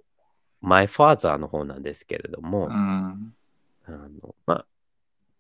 [0.61, 2.73] マイファーザーの方なんですけれども、うん。
[2.73, 4.67] あの、まあ、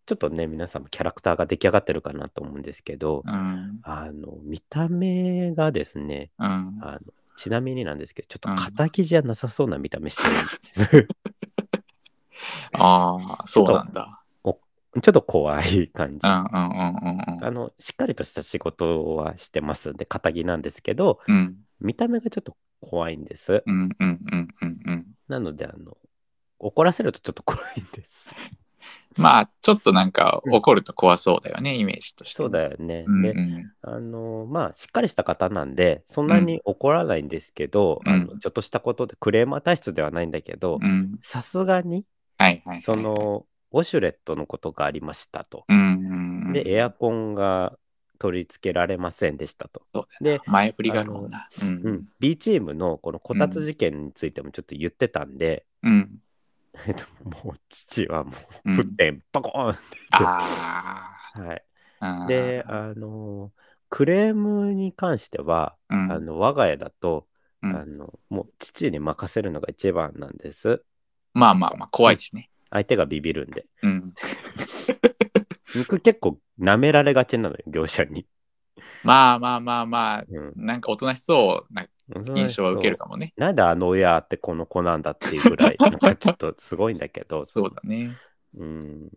[0.07, 3.80] ちょっとね、皆さんもキャラクターが出来上がってるかなと思うんですけど、うん。
[3.82, 6.78] あの、見た目がですね、うん。
[6.82, 11.09] あのちなみになんですけど、ちょっとうん仇じゃなさそうな見た目してるんです。
[12.74, 14.19] ああ、そうなんだ。
[15.03, 16.20] ちょっと怖い感じ。
[16.22, 16.45] あ
[17.43, 23.64] の、しっかりとした仕事はしてますんで、仇なんですけど、うん見た目がちょっと怖いんです。
[25.28, 25.97] なので、あの、
[26.59, 28.28] 怒らせるとちょっと怖いんです。
[29.16, 32.34] まあ、ちょっとなんか怒ると怖そうだよね、イメージとして。
[32.36, 33.05] そうだよね。
[33.07, 41.18] うんで、うんあの、まあ、しっかりした方なんで、そんなに怒らないんですけど、うんあのちょっとしたことで、クレーマー体質ではないんだけどう、ん。
[41.22, 42.05] さすがに、
[42.38, 42.82] はいはいはい。
[42.82, 45.64] そ、の、ウォシュレットのことがありましたと。
[46.52, 47.78] で、エアコンが
[48.18, 50.06] 取り付けられませんでしたと。
[50.20, 51.48] で、な前振りがあるもんな。
[51.62, 51.66] う。
[51.66, 56.20] うんん、B チームのこのこたつ事件についてもちょっと言ってたんで、うん。
[56.86, 57.04] えっと、
[57.44, 58.32] もう父はも
[58.64, 59.78] ううん沸点バコーンって
[60.12, 61.62] あはい。
[62.00, 62.26] あ。
[62.28, 63.52] で、あの、
[63.88, 67.26] クレームに関しては、うん、あの我が家だと、
[67.62, 70.82] うんあのもう父に任せるのが一番なんです。
[71.34, 72.48] まあまあまあ、怖いしね。
[72.70, 73.66] 相手がビビるんで。
[73.82, 74.14] うん。
[75.76, 78.26] 僕結構舐められがちなのよ、業者に。
[79.02, 81.86] まあまあまあまあ、うん、なんかおとなしそうな
[82.34, 83.32] 印象は受けるかもね。
[83.36, 88.16] なんであの親ってこの子なんだっていうぐらい、なんかちょっとすごいんだけど、 そうだね。
[88.56, 89.10] うん。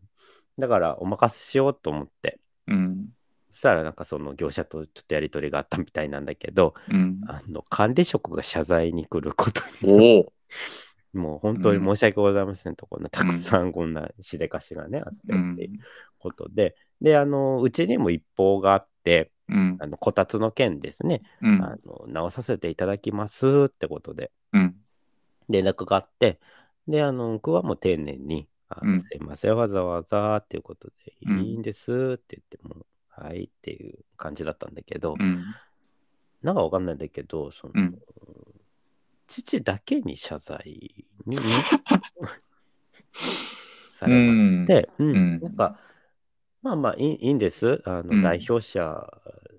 [0.58, 2.40] だからお任せしようと思って。
[2.68, 3.10] うん。
[3.50, 7.22] そしたらなんかその業者とちょっとやり取りがあったみたいなんだけど、うん。
[7.28, 10.34] あの管理職が謝罪に来ることにおお。
[11.14, 15.80] もう本当に申し訳ございませんと、こんなたくさんこんなしでかしがね、あってうんっていう
[16.20, 19.78] ことで、で、あの、うちにも一報があって、うん。
[19.80, 21.62] あの、こたつの件ですね、うん。
[21.62, 24.76] あの、直させていただきますってことで、うん。
[25.50, 26.40] 連絡があって、
[26.88, 29.02] で、あの、僕はもう丁寧に、あのうん。
[29.02, 35.44] すいません、わざわざっていうことで、うんいいんですって言っても、はいっていう感じだったんだけど、うん。
[36.42, 38.00] なんかわかんないんだけど、その、うん
[39.28, 41.38] 父だけに謝罪に
[43.92, 45.80] されまして、うんうんなんか、
[46.62, 47.82] まあまあいいんです。
[47.86, 49.08] あの、うん代表者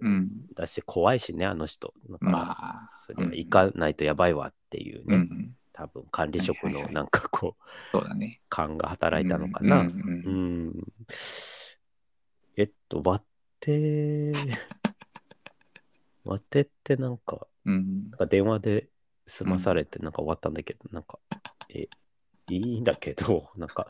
[0.01, 0.31] うん。
[0.55, 1.95] だし、怖いしね、あの人。
[2.11, 2.89] だからまあ。
[3.07, 5.57] それは行かないとやばいわっていうね、うん。
[5.73, 8.41] 多分管理職のなんかこう、そうだね。
[8.49, 9.81] 勘が働いたのかな。
[9.81, 10.75] ううんん。
[12.57, 13.27] えっと、割っ
[13.61, 14.33] て、
[16.25, 18.11] 割ってってなんか、うん。
[18.11, 18.89] なんか電話で
[19.27, 21.19] 済まされてなんか終わったんだけど、なんか、
[21.69, 21.89] え、
[22.51, 23.89] いいんだけど、 なんか、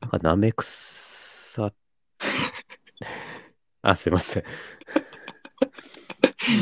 [0.00, 1.72] なんかなめくさ、
[3.82, 4.44] あ、すいません。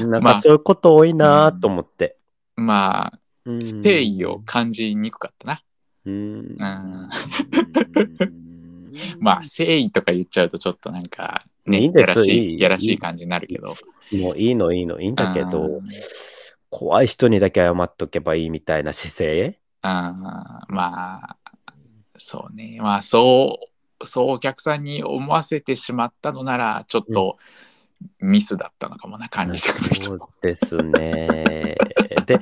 [0.11, 0.35] なんまあ。
[0.35, 2.16] かそういうこと多いなと思って。
[2.57, 3.59] まあ、うん。
[3.59, 5.62] 誠意を感じにくかったな。
[6.05, 6.14] うん。
[6.14, 6.57] うん。
[9.18, 12.11] まあ、誠意とか言っちゃうとちょっとなんか、ね、いいんです。
[12.11, 13.75] やらしいやらしい感じになるけど。
[14.12, 15.01] もういいのいいの。
[15.01, 15.79] いいんだけど。
[15.79, 15.89] うん、
[16.77, 19.61] 怖い人にだけ謝っとけばいいみたいな姿勢？
[19.83, 21.37] あーまあ、
[22.18, 22.79] そうね。
[22.81, 23.61] まあ、そ
[24.01, 27.39] う、そうお客さんに思わせてしまったのならちょっと
[28.18, 30.31] ミスだったのかもな、管理者の人そうも。
[30.43, 31.77] ですね。
[32.27, 32.41] で、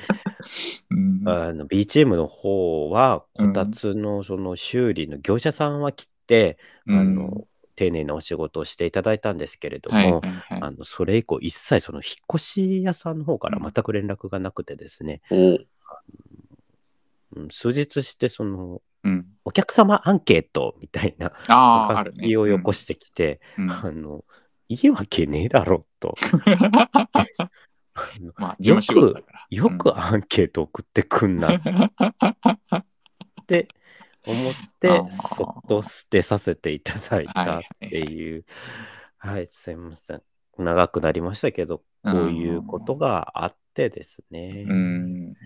[0.91, 6.57] うんあの B チームの方は、うんこたつのその修理の業者さんは来て、
[6.89, 7.45] あの
[7.75, 10.59] 丁寧なお仕事をしていただいたんですけれども、はいはいはい。
[10.61, 13.64] あのそれ以降、一切その引っ越し屋さんの方からうん。
[13.64, 15.55] 全く連絡がなくてですね、お。
[15.55, 15.66] う
[17.35, 21.33] うん数日して、そのうん、お客様アンケートみたいな。
[21.49, 24.25] 書きをよこしてきて、うん、あの、
[24.68, 26.14] いいわけねえだろと。
[27.95, 29.47] あ のまあ、事務仕事だから。
[29.51, 31.61] よくアンケート送ってくんなっ
[33.47, 33.68] て
[34.25, 37.87] 思っあてー、そっと捨てさせていただいたっはい。
[37.91, 38.39] てい。
[38.39, 38.45] う。
[39.18, 39.77] はい、すい。
[39.77, 40.23] ません。
[40.59, 42.55] 長くなりましたけど、こうい。
[42.57, 44.68] うことがあってですね。
[44.68, 45.37] うん。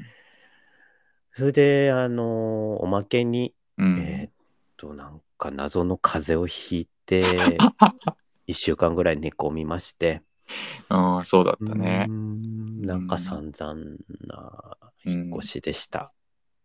[1.33, 3.87] それで、あの、おまけに、うん。
[3.95, 4.33] えーっ
[4.77, 6.89] と、なんか謎の風邪をひい。
[7.07, 7.69] て、
[8.47, 9.19] 1週間ぐらい。
[9.19, 10.23] 寝込みまして、
[10.91, 12.13] うん、そうだったね。
[12.27, 13.75] んなんか散々
[14.27, 16.13] な引っ越しでした。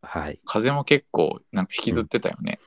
[0.02, 0.40] はい。
[0.46, 2.60] 風も結構、なんか引きずってたよね。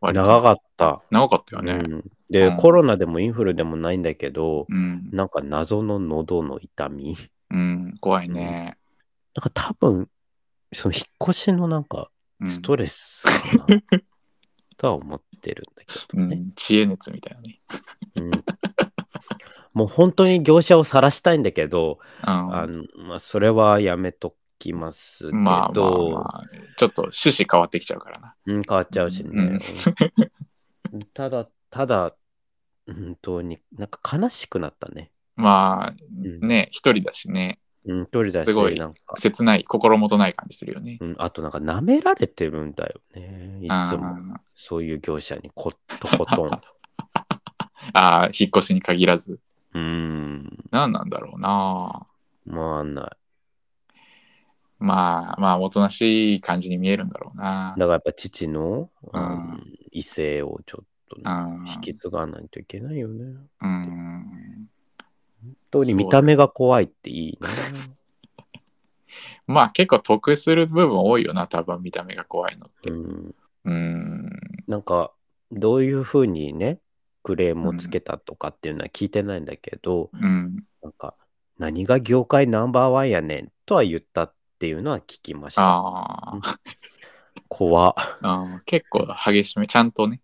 [0.00, 1.02] 割と長かった。
[1.10, 1.72] 長かったよね。
[1.72, 5.08] うん、で、うんコロナでもインフルでもないんだけど、うん。
[5.12, 7.16] なんか謎の喉の痛み。
[7.50, 8.76] うん、怖いね。
[9.34, 10.08] なんか多分、
[10.72, 12.10] その引っ越しのなんか
[12.40, 13.66] うんストレスかな、
[14.76, 16.36] とは思ってるんだけうどね。
[16.36, 17.60] ん、知恵熱みたいなね。
[18.16, 18.30] うん
[19.72, 22.28] もう本当に業者を晒したいんだけど、うん。
[22.30, 26.44] あのまあ、それはやめときますけど、まあまあまあ、
[26.76, 28.34] ちょっと趣旨変わってきちゃうからな。
[28.46, 29.58] うん、変わっちゃうしね。
[31.14, 32.14] ただ、ただ、
[32.86, 35.10] 本当になんか悲しくなったね。
[35.34, 40.98] まあ、んね、一人だしね、うん、一人だし、すごいなんか、切ない、心もとない感じするよね。
[41.00, 43.58] うん、あとなんか舐められてるんだよね。
[43.62, 44.06] いつも。
[44.34, 46.48] あそういう業者にことことん。
[46.48, 46.58] ー
[47.92, 49.40] あー、引っ越しに限らず。
[49.74, 52.06] うん、何なんだろうな。
[52.46, 53.10] まあない。
[54.78, 57.86] まあまあ、おとなしい感じに見えるんだろうなだ。
[57.86, 63.24] からやっぱ父の、うんうん異性をちょっとね、うん引き継がないといけないよね。
[63.62, 64.68] うん。
[65.42, 67.48] 本当に見た目が怖いっていいね。
[69.46, 72.90] まあ結構得する部分多いよな、多分見た目が怖いのって。
[72.90, 74.30] うん、うん。
[74.66, 75.12] なんか、
[75.50, 76.80] どういうふうにね、
[77.22, 80.64] クレームをつけたとかっていうのは聞いてないんだけど、うん。
[80.82, 81.14] なんか、
[81.58, 86.40] 何が業界ナンバーワンやねんとは言ったっていうのは聞きました。
[87.48, 88.60] 怖っあー。
[88.64, 90.22] 結構激しめ、ちゃんとね。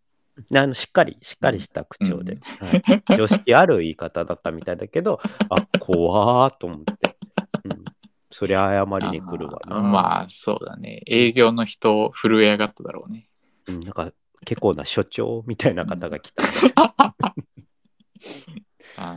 [0.55, 5.21] あのしっかり、しっかりした口調で、はい常識ある言い方だったみたいだけど、
[5.51, 7.19] あ、怖ーと思って。
[7.65, 7.85] うん、
[8.31, 9.81] そりゃ謝りに来るわな。
[9.81, 11.03] まあそうだね。
[11.07, 13.29] 営業の人震え上がっただろうね。
[13.67, 14.11] うん、なんか、
[14.47, 16.43] 結構な所長みたいな方が来て、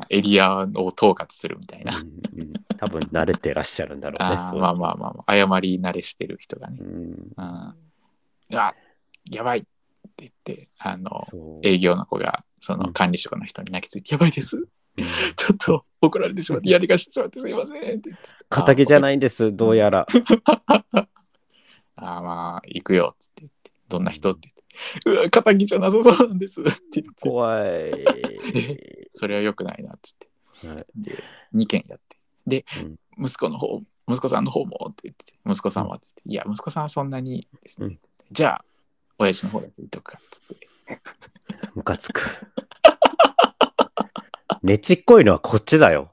[0.09, 1.97] エリアを統括するみたいな。
[1.97, 4.35] うんうん、多分慣れてらっしゃるんだろうね。
[4.35, 6.83] まあまあまあまあ、謝り慣れしてる人がねう。
[6.83, 7.75] ん、うん、あ
[9.29, 9.67] やばいって
[10.17, 11.27] 言って、あの、
[11.63, 14.57] 営業の子がそのうん管理職の人に泣きついて、やばいです。
[14.57, 14.67] うん
[15.35, 18.15] ちょっと怒られてしまって、やりがしてしまってすいませんって言って。
[18.49, 20.07] 仇じゃないんです、どうやら。
[21.97, 24.63] ああ、まあ、行くよっつって言って、どんな人って言って、
[25.05, 26.71] うわ、仇じゃなさそうなんですって
[27.01, 27.91] 言って、怖い。
[29.11, 30.29] それは良くないなっつって。
[30.67, 31.23] はいで、
[31.53, 32.17] 2件やって。
[32.47, 37.87] で、うん息子の方、息子さんの方もって言って、息子さんはって言って、いや、息子さんはそんなにですね。
[37.87, 37.99] うん
[38.31, 38.65] じゃあ、
[39.19, 40.67] 親父の方だけ言っとくかっつって。
[41.75, 42.21] ムカつく。
[44.63, 46.11] ねちっこいのはこっちだよ。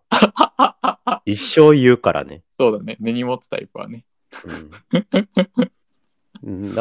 [1.24, 2.42] 一生言うからね。
[2.58, 4.04] そうだね、根に持つタイプはね。
[4.44, 4.70] うん、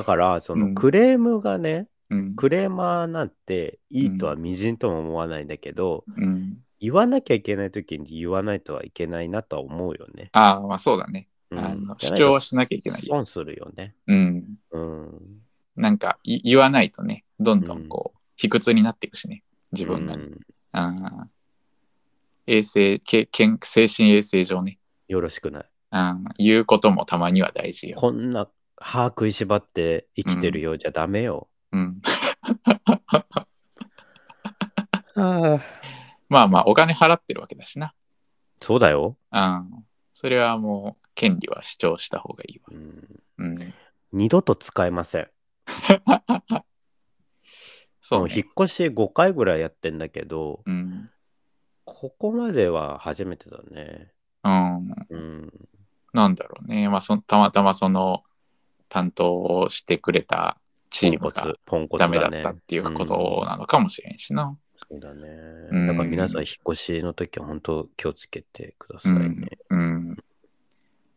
[0.01, 2.35] だから、そうんのクレームがね、うん。
[2.35, 10.29] クレーマーなんていいとはみじんとも思わないんだけど、うん、言わなきゃいけない時に言わないとはいけないなとは思うよね。
[10.33, 11.29] ああ、まあそうだね。
[11.51, 13.95] うんあの主張はしなきゃいけないよ損するよね。
[14.07, 14.45] うん。
[14.71, 15.21] うん。
[15.75, 20.23] なんかい言わないとね、どんどんこう、卑屈になっていくしね、自分がね。
[20.23, 20.39] うん
[20.73, 21.27] あー
[22.47, 25.65] 衛生けけん、精神衛生上ね、よろしくない。
[25.91, 27.97] あー言うこともたまには大事よ。
[27.97, 28.49] こんな
[28.81, 31.47] 歯食いしばって生きてるようじゃダメよ。
[31.71, 32.01] うん、
[35.15, 35.59] あ
[36.27, 37.93] まあまあ、お金払ってるわけだしな。
[38.59, 39.17] そうだよ。
[39.29, 39.81] あー
[40.13, 42.65] それはもう、権利は主張した方がいいわ。
[42.71, 43.73] うんうん、
[44.11, 45.29] 二度と使えません。
[48.01, 48.45] そう、ね引っ。
[48.59, 51.09] 越し5回ぐらいやってんだけど、うん。
[51.85, 54.11] ここまでは初めてだね。
[54.43, 54.95] うん。
[55.09, 55.69] うん。
[56.13, 56.89] なんだろうね。
[56.89, 58.23] まあそ、たまたまその
[58.91, 60.57] 担当をしてくれた
[60.89, 61.55] チームが
[61.97, 64.57] ダメだねったっていうことなのかもしれんしな。
[64.89, 65.29] そうだね。
[65.71, 69.47] うんだから皆さん、引っ越しの時は本当気をつけてくださいね。
[69.69, 70.17] うん。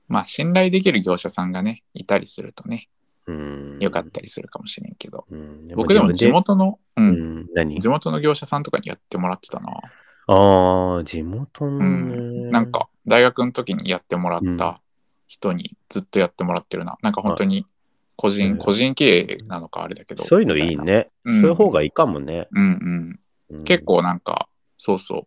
[0.06, 2.88] まあ、信頼できる業者さんがね、いたりするとね、
[3.26, 3.78] うん。
[3.80, 5.24] よかったりするかもしれんけど。
[5.28, 5.68] うん。
[5.74, 7.46] 僕でも地元の、う、うん
[7.80, 9.72] 地元の業者さんとかにやってもらってたな。
[10.28, 12.44] ああ、地元うのん。
[12.44, 12.50] ね。
[12.52, 14.80] なん、か、大学の時にやってもらっうんた
[15.26, 16.96] 人にずっとやってもらってるな。
[17.02, 17.66] なんか本当に
[18.16, 20.24] 個人、うん個人経営なのかあれだけど。
[20.24, 20.76] そういうのいい。
[20.76, 21.08] ね。
[21.24, 22.48] うんそういう方がいいかもね。
[22.52, 23.18] うん
[23.50, 23.56] うん。
[23.58, 23.84] うん結。
[23.84, 24.48] 構なんか、
[24.78, 25.26] そうそ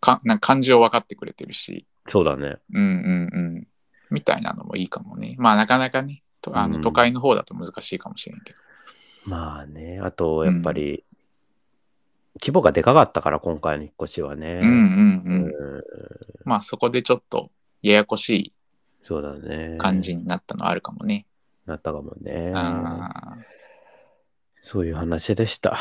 [0.00, 2.58] かなんか感情分かってくれてるし、そうだね。
[2.72, 3.68] うんうんうん。
[4.10, 5.36] みたいなのもいいかもね。
[5.38, 8.58] まあなかなかね、とあうんの都会の方だと難しいかもしれんけど。
[9.26, 10.00] まあね。
[10.02, 11.04] あと、やっぱり、
[12.40, 14.60] 規模がでかかったから、今回の引っ越しはね。
[14.62, 15.42] うんうんうん。
[15.44, 15.82] うん
[16.44, 17.50] まあそこでちょっと
[17.82, 18.52] ややこしい
[19.02, 19.76] そうだね。
[19.78, 21.26] 感じになったのはあるかもね。
[21.66, 22.52] なったかもね。
[22.54, 23.42] あー
[24.62, 25.78] そういう話でした。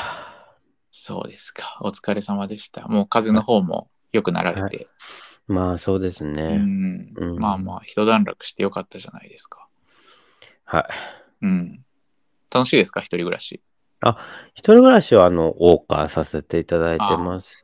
[0.91, 1.77] そうですか。
[1.81, 2.87] お疲れ様でした。
[2.87, 4.87] もう風邪の方も良くなられて。
[5.47, 6.57] まあそうですうね。
[6.57, 9.67] んうんまあまあ、一段落してよかったじゃないですか。
[10.63, 10.81] は
[11.41, 11.45] い。
[11.45, 11.85] うん。
[12.53, 13.01] 楽しいですか？
[13.01, 13.61] 一人暮らし。
[14.53, 17.61] 一人暮らしは、あの、謳歌させていただいてます。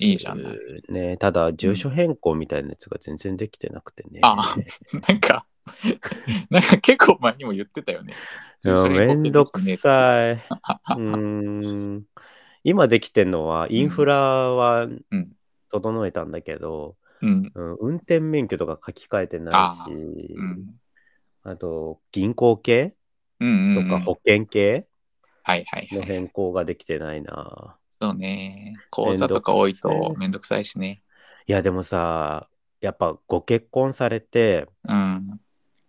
[0.00, 1.16] いいじゃないね。
[1.16, 4.20] ただ、住所変更みたいなやつが全然できてなくてね。
[4.22, 4.54] あ
[5.08, 5.46] なんか、
[6.50, 8.12] なんか結構前にも言ってたよね。
[8.64, 9.76] めんどくい。
[9.78, 10.34] さい。
[10.34, 10.98] うー
[11.98, 12.04] ん。
[12.64, 15.32] 今できてんのは、インフラはうん
[15.70, 17.50] 整えたんだけど、うん。
[17.54, 19.90] うん運転免許とか書き換えてないし、
[20.36, 20.66] うん。
[21.44, 22.94] あと、銀行系。
[23.74, 24.86] とか保険系
[25.42, 25.98] はいはいはい。
[25.98, 27.76] の変更ができてないな。
[28.00, 28.76] そうね。
[28.90, 31.02] 口座とか多いとめんどくさいしね。
[31.46, 32.48] いや、でもさ、
[32.80, 35.40] やっぱご結婚されて、うん。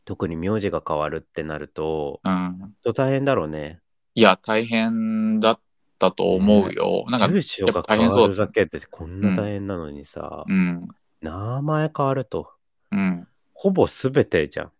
[0.05, 2.75] 特に名字が変わるってなると、うん。
[2.83, 3.79] と大変だろうね。
[4.15, 5.59] いや、大変だっ
[5.97, 7.05] たと思うよ。
[7.07, 10.87] なんか、住所が変わるだけでこんな大変なのにさ、うん。
[11.21, 12.51] 名前変わると、
[12.91, 13.27] うん。
[13.53, 14.71] ほぼ全てじゃん。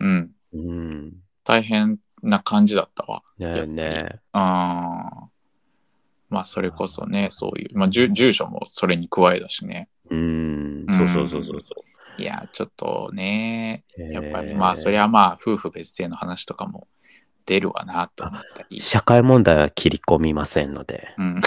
[0.00, 0.30] うん。
[0.52, 1.12] うん。
[1.42, 3.22] 大変な感じだったわ。
[3.38, 5.28] ねえねああ。
[6.28, 9.88] まあ、それこそね、そういう、まあ、住住所もそれに加えだしね。
[10.10, 10.14] え。
[10.14, 10.86] うん。
[10.88, 11.84] そうそうそうそうそ
[12.16, 14.02] いや、ちょっとね、う。
[14.12, 16.86] やっぱり、ええまあ、そりゃまあ、夫婦別姓の話とかも
[17.46, 18.80] 出るわなと思ったり。
[18.80, 21.40] 社会問題は切り込みませんので、うん。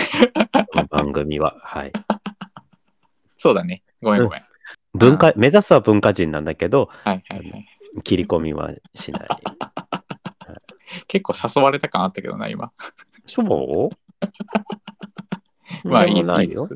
[0.89, 1.55] 番組は。
[1.61, 1.93] はい。
[3.37, 3.83] そうだね。
[4.01, 4.43] ごめんごめん。
[4.93, 7.67] 文化、目指すは文化人なんだけど、はいはいはい。
[8.03, 9.27] 切り込みはしない。
[11.07, 12.71] 結構誘われた感あったけどな、今。
[13.25, 13.89] そう？
[15.87, 16.67] まあ、いいないよ。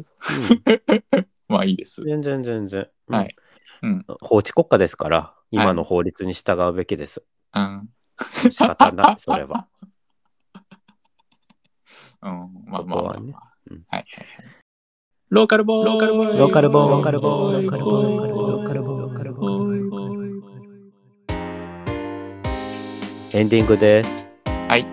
[1.47, 2.03] まあ、いいです。
[2.03, 2.89] 全然全然。
[3.07, 3.35] うんはい。
[3.83, 4.05] うん。
[4.21, 7.23] 法治国家ですから、今の法律に従うべきです。
[7.55, 7.89] うん。
[8.51, 9.67] 仕方ない、それは。
[12.23, 12.31] うん。
[12.65, 13.33] まあまあまあ、ここはね
[13.89, 14.03] はい。
[15.29, 18.56] ローカルボーイローカルボーイローカルボーイローカルボーイ
[23.37, 24.31] エンディングです。
[24.67, 24.85] はい。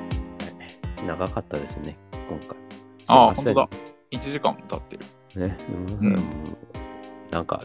[1.07, 1.97] 長かったですね、
[2.29, 2.59] 今回。
[3.07, 3.69] ああ、本当だ。
[4.11, 5.49] 1時間も経ってる。
[5.49, 6.23] ね、うんうん
[7.31, 7.65] なんか、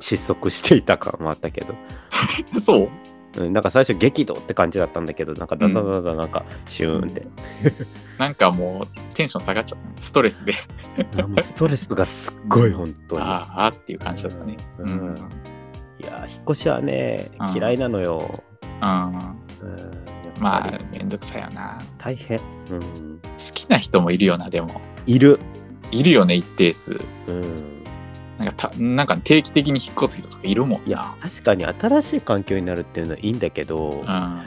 [0.00, 1.74] 失速していた感もあったけど、
[2.64, 2.88] そう？
[3.36, 7.26] うん、なんか最初激怒って感じだったんだけど、なんかだんだんだんだんなんかシューンって、
[8.16, 10.02] なんかもうテンション下がっちゃった。
[10.02, 10.54] ストレスで。
[11.42, 13.22] ストレスがすっごい本当に。
[13.22, 14.56] ああっていう感じだったね。
[14.78, 14.92] ううんん。
[14.92, 15.16] うん。
[16.00, 18.42] いやー、引っ越しはねうん、嫌いなのよ。
[18.62, 19.43] うん、
[20.38, 21.78] まあめんどくさいよな。
[21.98, 22.38] 大変。
[22.70, 22.80] うん、
[23.20, 24.80] 好きな人もいるよな、でも。
[25.06, 25.38] いる。
[25.92, 27.00] いるよね、一定数。
[27.28, 27.42] うん。
[28.38, 34.44] なんかた、なんか定期的に引っ越す人とかいるもんいや、確かに新しい環境になるっていうのはいいんだけど、な。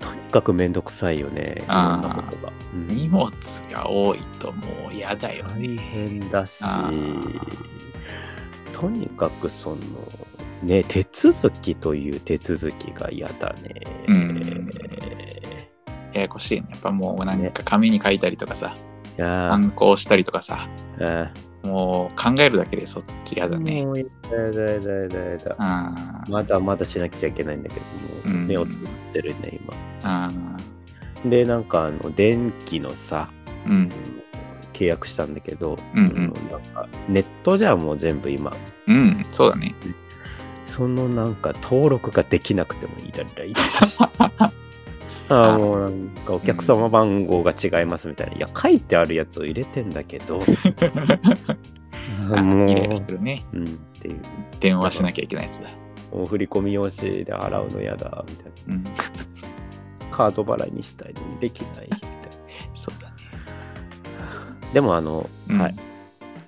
[0.00, 1.68] とにかくめんどくさいよね、いろん
[2.02, 2.52] なことが。
[2.74, 2.86] ううん。
[2.86, 3.30] ん荷物
[3.70, 5.76] が多いともう嫌だよ大ね。
[5.76, 6.90] 変だしあ、
[8.72, 9.76] とにかくその、
[10.62, 13.74] ね、手続きという手続きが嫌だね。
[14.08, 14.70] うん。
[16.12, 16.68] ややこしいね。
[16.70, 18.76] やっぱもうなんか紙に書いたりとかさ、
[19.16, 19.50] いやー。
[19.50, 20.68] 反抗したりとかさ、
[21.00, 21.32] あ
[21.62, 23.84] もう考えるだけでそっち嫌だね。
[23.84, 25.36] もうやだやだやだやだや。
[25.36, 28.46] だあまだまだしなくちゃいけないんだけども、うん。
[28.46, 29.60] 目をつぶってるね、
[30.02, 30.30] あ、
[31.24, 31.30] 今。
[31.30, 33.28] で、なんかあの、電気のさ、
[33.66, 33.92] うん、
[34.72, 38.56] 契約したんだけど、うんなんかネットじゃんもう全部今。
[38.86, 39.74] うん、そうだね。
[40.78, 44.04] そのなんか登録ができなくてもイライライライラして。
[45.30, 48.36] ああ、もうなんかお客様番号が違いますみたいな。
[48.36, 50.40] いや、書いてあるやつを入れてんだけど、
[52.32, 53.44] あ もう、イライラしてるね。
[53.52, 53.68] うん、っ
[54.00, 54.20] ていう。
[54.60, 55.68] 電話しなきゃいけないやつだ。
[56.12, 58.90] もう振り込み用紙で払うの嫌だ、みたいうん、な。
[60.12, 62.10] カード払いにしたいのにできないみたい
[62.74, 63.14] そうだね。
[64.62, 64.72] な。
[64.72, 65.76] でもあの、うんはい。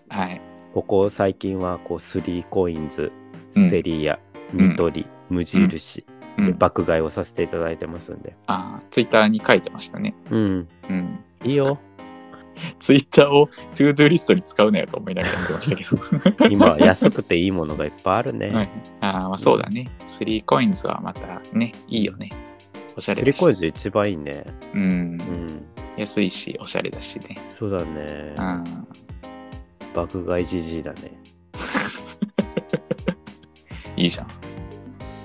[0.09, 0.41] はい。
[0.73, 3.20] ここ最近はこう3コインズ、うん
[3.51, 4.19] セリア、
[4.53, 6.05] ニトリ、無印
[6.39, 8.37] うん、で爆買いをさせていただいてますんで。
[8.47, 10.15] ああ、ツイッターに書いてましたね。
[10.31, 10.69] うん。
[10.89, 11.25] うん。
[11.45, 11.79] いいよ。
[12.79, 16.49] ツイッターを to do リストに使うなよと思いながら見てましたけど。
[16.51, 18.51] 今、安くていいものがいっぱいあるね。
[18.51, 18.71] はい、
[19.01, 19.91] ああ、まあそうだね。
[20.09, 22.31] スリーコインズはまたね、いいよね。
[22.97, 23.37] おしゃれだし。
[23.37, 24.45] スリーコインズ一番いいね。
[24.75, 24.85] うんう。
[24.85, 25.63] ん。
[25.97, 27.39] 安いし、おしゃれだしね。
[27.59, 28.35] そうだね。
[28.37, 28.65] うん。
[29.95, 31.13] 爆買いじじいだね。
[34.01, 34.27] いいじゃん。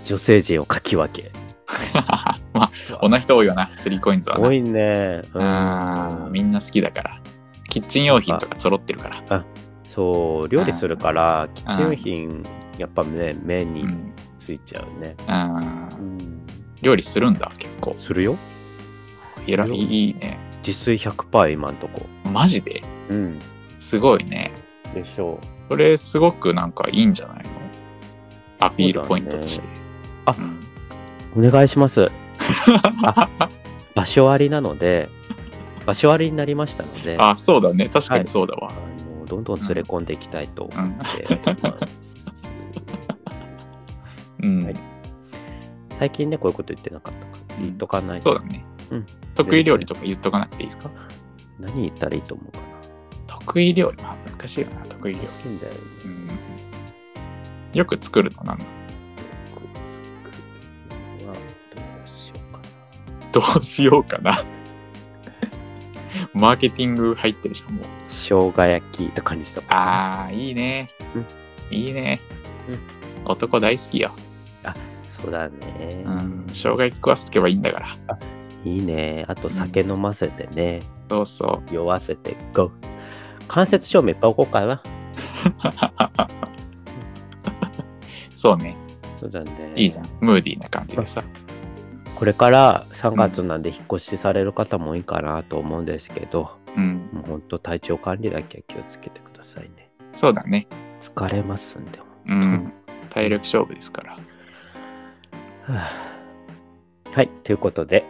[0.05, 1.31] 女性陣をかき分け。
[2.53, 4.47] まあ、こんな人多いよな、スリーコインズはな。
[4.47, 5.21] 多いね。
[5.33, 7.19] うあーみんな好きだから。
[7.69, 9.43] キッチン用品とか揃ってるから。
[9.85, 12.43] そう、料理するから、キッチン用品、
[12.77, 14.13] やっぱね、目にうん。
[14.37, 15.15] ついちゃうね。
[15.27, 16.41] うん。
[16.81, 17.95] 料理するんだ、結構。
[17.97, 18.37] するよ。
[19.47, 20.37] いらいいね。
[20.65, 22.01] 自炊100%今んとこ。
[22.31, 22.83] マジで？
[23.09, 23.39] うん。
[23.79, 24.51] すごいね。
[24.93, 27.49] でしょこれすごくなんかいいんじゃないの？
[28.59, 29.65] アピールポイントとして。
[30.25, 31.47] あうんう。
[31.47, 32.11] お願いします。
[33.95, 35.09] 場所ありなので、
[35.85, 37.89] 場所ありになりましたので、あ、そうだね。
[37.89, 38.71] 確かにそうだわ。
[38.71, 38.73] あ
[39.19, 40.89] のどんどん連れ込んでいきたいと思うん。
[40.91, 41.99] ってます。
[44.41, 44.75] うんはい
[45.97, 48.33] 最近ね、こういうこと言ってなかったから、言っとかないと。
[48.33, 48.65] そうだね。
[48.91, 50.89] うん得意料理とか言っとかなくていいですか？
[51.59, 52.63] 何言ったらいいと思うかな。
[53.27, 54.01] 得意料理？
[54.03, 55.49] まあ難しいよな、得意料理。
[55.49, 55.79] いいんだよね。
[56.05, 56.24] うん。
[57.75, 58.65] よく作るのなんだ
[61.25, 61.35] は
[63.31, 64.37] どうしようかな。
[66.33, 67.85] マーケティング入ってるじゃん、もう。
[68.07, 69.81] 生姜焼きとかにしとかな。
[69.81, 70.89] ああ、いいね。
[71.69, 72.21] いいね。
[73.25, 74.11] 男大好きよ。
[75.09, 76.03] そうだね。
[76.05, 76.45] うん。
[76.47, 77.87] 生姜焼き食わせとけばいいんだから。
[78.63, 79.25] いいね。
[79.27, 80.83] あと酒飲ませてね。
[81.09, 82.71] そうそ酔わせて、ゴー。
[83.47, 84.81] 間接照明いっぱい置こうかな。
[88.53, 88.59] う。
[88.59, 88.75] そうね。
[89.19, 89.51] そうだね。
[89.75, 90.09] いいじゃん。
[90.21, 91.23] ムーディーな感じでさ。
[92.15, 97.09] これから3月なんで引っ越しされる方も多いかなと思うんですけど、うん。
[97.11, 99.89] もう本当体調管理だけは気をつけてくださいね。
[100.13, 100.67] そうだね。
[101.01, 101.99] 疲れますんで。
[102.27, 102.73] うん。
[103.09, 104.13] 体力勝負ですから。
[104.13, 104.19] は
[105.69, 106.15] あ
[107.11, 108.05] はい、ということで、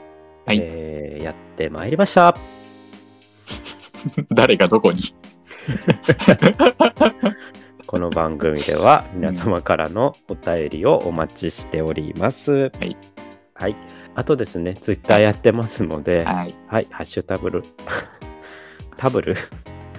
[0.47, 2.35] はいえーやってまいりました。
[4.33, 4.99] 誰がどこに？
[7.87, 12.51] この番組では皆様からのお便りをお待ちしております。
[12.51, 12.97] はい。
[13.53, 13.75] はい。
[14.15, 16.55] あとですね、ツイッターやってますので、はい。
[16.67, 17.63] はい、ハッシュタブル、
[18.97, 19.35] タブル？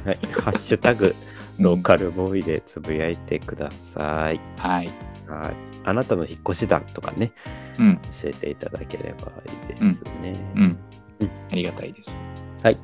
[0.04, 1.14] はい、 ハッシュタグ、
[1.58, 4.40] ローカルボーイでつぶやいてください。
[4.56, 4.90] はい。
[5.28, 5.54] はい。
[5.84, 7.30] あなたの引っ越し談とかね、
[7.78, 7.96] うん。
[7.98, 9.30] 教えていただければ
[9.70, 10.34] いいですね。
[10.56, 10.78] うん
[11.20, 11.30] うん。
[11.52, 12.18] ありがたいです。
[12.64, 12.78] はい。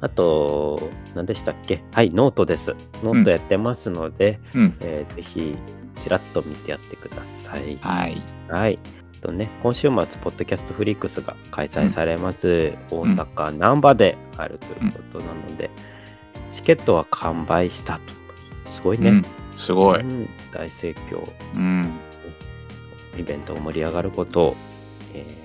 [0.00, 1.82] あと、何でしたっけ？
[1.92, 2.74] はい、ノートです。
[3.02, 4.76] ノートやってますので、うん。
[4.80, 5.56] えーぜひ、
[5.96, 7.78] ちらっと見てやってください。
[7.80, 8.20] はい。
[8.48, 8.78] はい。
[9.20, 15.70] とね、今週末、ポッドキャストフリークスが開催されます、大阪・難波であるということなので、
[16.50, 18.70] チケットは完売したと。
[18.70, 19.10] すごいね。
[19.10, 19.24] うん。
[19.56, 20.00] すごい。
[20.00, 21.26] うん大盛況。
[21.54, 21.90] うん。
[23.18, 24.56] イベントを盛り上がることを、
[25.14, 25.43] えー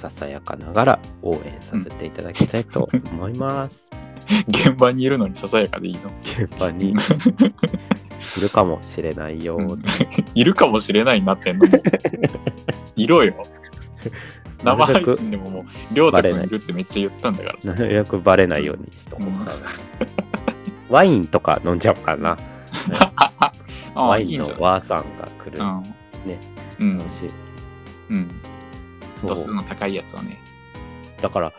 [0.00, 3.90] ささやかながら応援させていただきたいと思います。
[4.48, 6.10] 現場にいるのにささやかでいいの？
[6.22, 6.94] 現場に
[8.38, 9.58] いるかもしれないよ。
[9.58, 9.82] うん
[10.34, 11.66] いるかもしれないになってんの
[12.96, 13.34] いろよ。
[14.64, 17.72] 生配信でももう、りょうたくんいるってめっちゃ言ったんだからさ。
[17.72, 19.52] なるべくバレないようにしとこうかな。
[20.88, 22.38] ワインとか飲んじゃおうかな。
[23.94, 25.58] ワインのワーさんが来る。
[25.58, 25.82] うん。
[26.26, 26.38] ね。
[26.78, 27.10] うん楽。
[27.10, 27.30] しい
[28.10, 28.30] うん。
[29.26, 30.38] 度数の高いやつをね。
[31.20, 31.52] だから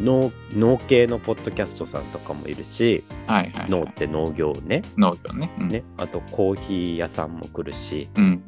[0.00, 3.70] 農、農系のポッドキャストさんとかもいるし、はいはい、はい。
[3.70, 4.82] 農って農業ね。
[4.96, 5.50] 農業ね。
[5.60, 5.68] うん。
[5.68, 5.84] ね。
[5.96, 8.42] あとコーヒー屋さんも来るし、うん。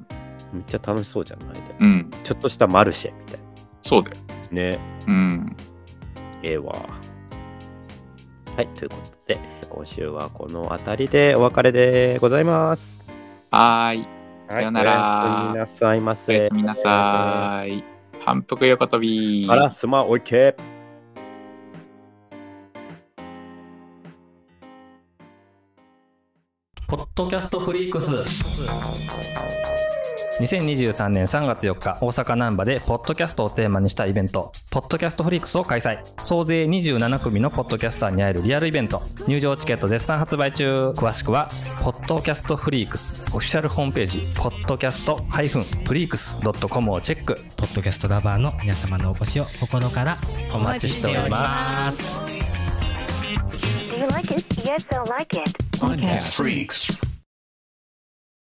[0.53, 1.55] めっちゃ楽しそうじゃない？
[1.55, 2.11] でうん。
[2.25, 3.41] ちょっとしたマルシェみたい
[3.83, 4.17] そうだよ。
[4.51, 4.57] な。
[4.61, 4.79] ね。
[5.07, 5.57] うん。
[6.43, 6.75] ええわ。
[8.57, 8.69] はい。
[8.69, 9.39] ということで、
[9.69, 12.99] 今週はこの辺りでお別れでございます。
[13.51, 14.09] はーい。
[14.49, 16.35] さよならはいおやすみなさいまおせ。
[16.35, 17.96] やすみなさーい。
[18.27, 19.47] 反復横跳び。
[19.49, 20.57] あら、すまん、おいけ。
[26.89, 28.25] ポッドキャストフリークス
[30.39, 41.49] 2023年3月4日大阪難波でポッドキャストをテーマにしたイベント「ポッドキャストフリークスを開催総勢27組のポッドキャスターに会えるリアルイベント入場チケット絶賛発売中詳しくは
[41.83, 50.17] ポッドキャストフリークスオフィシャルホームページポッドキャストフリークス .com をチェックポッドキャストラバーの皆様のお越しを心から
[50.53, 52.21] お待ちしております
[53.91, 54.45] Do you like it?
[54.61, 55.51] Yes, I like it.
[55.79, 57.06] Podcast Freaks.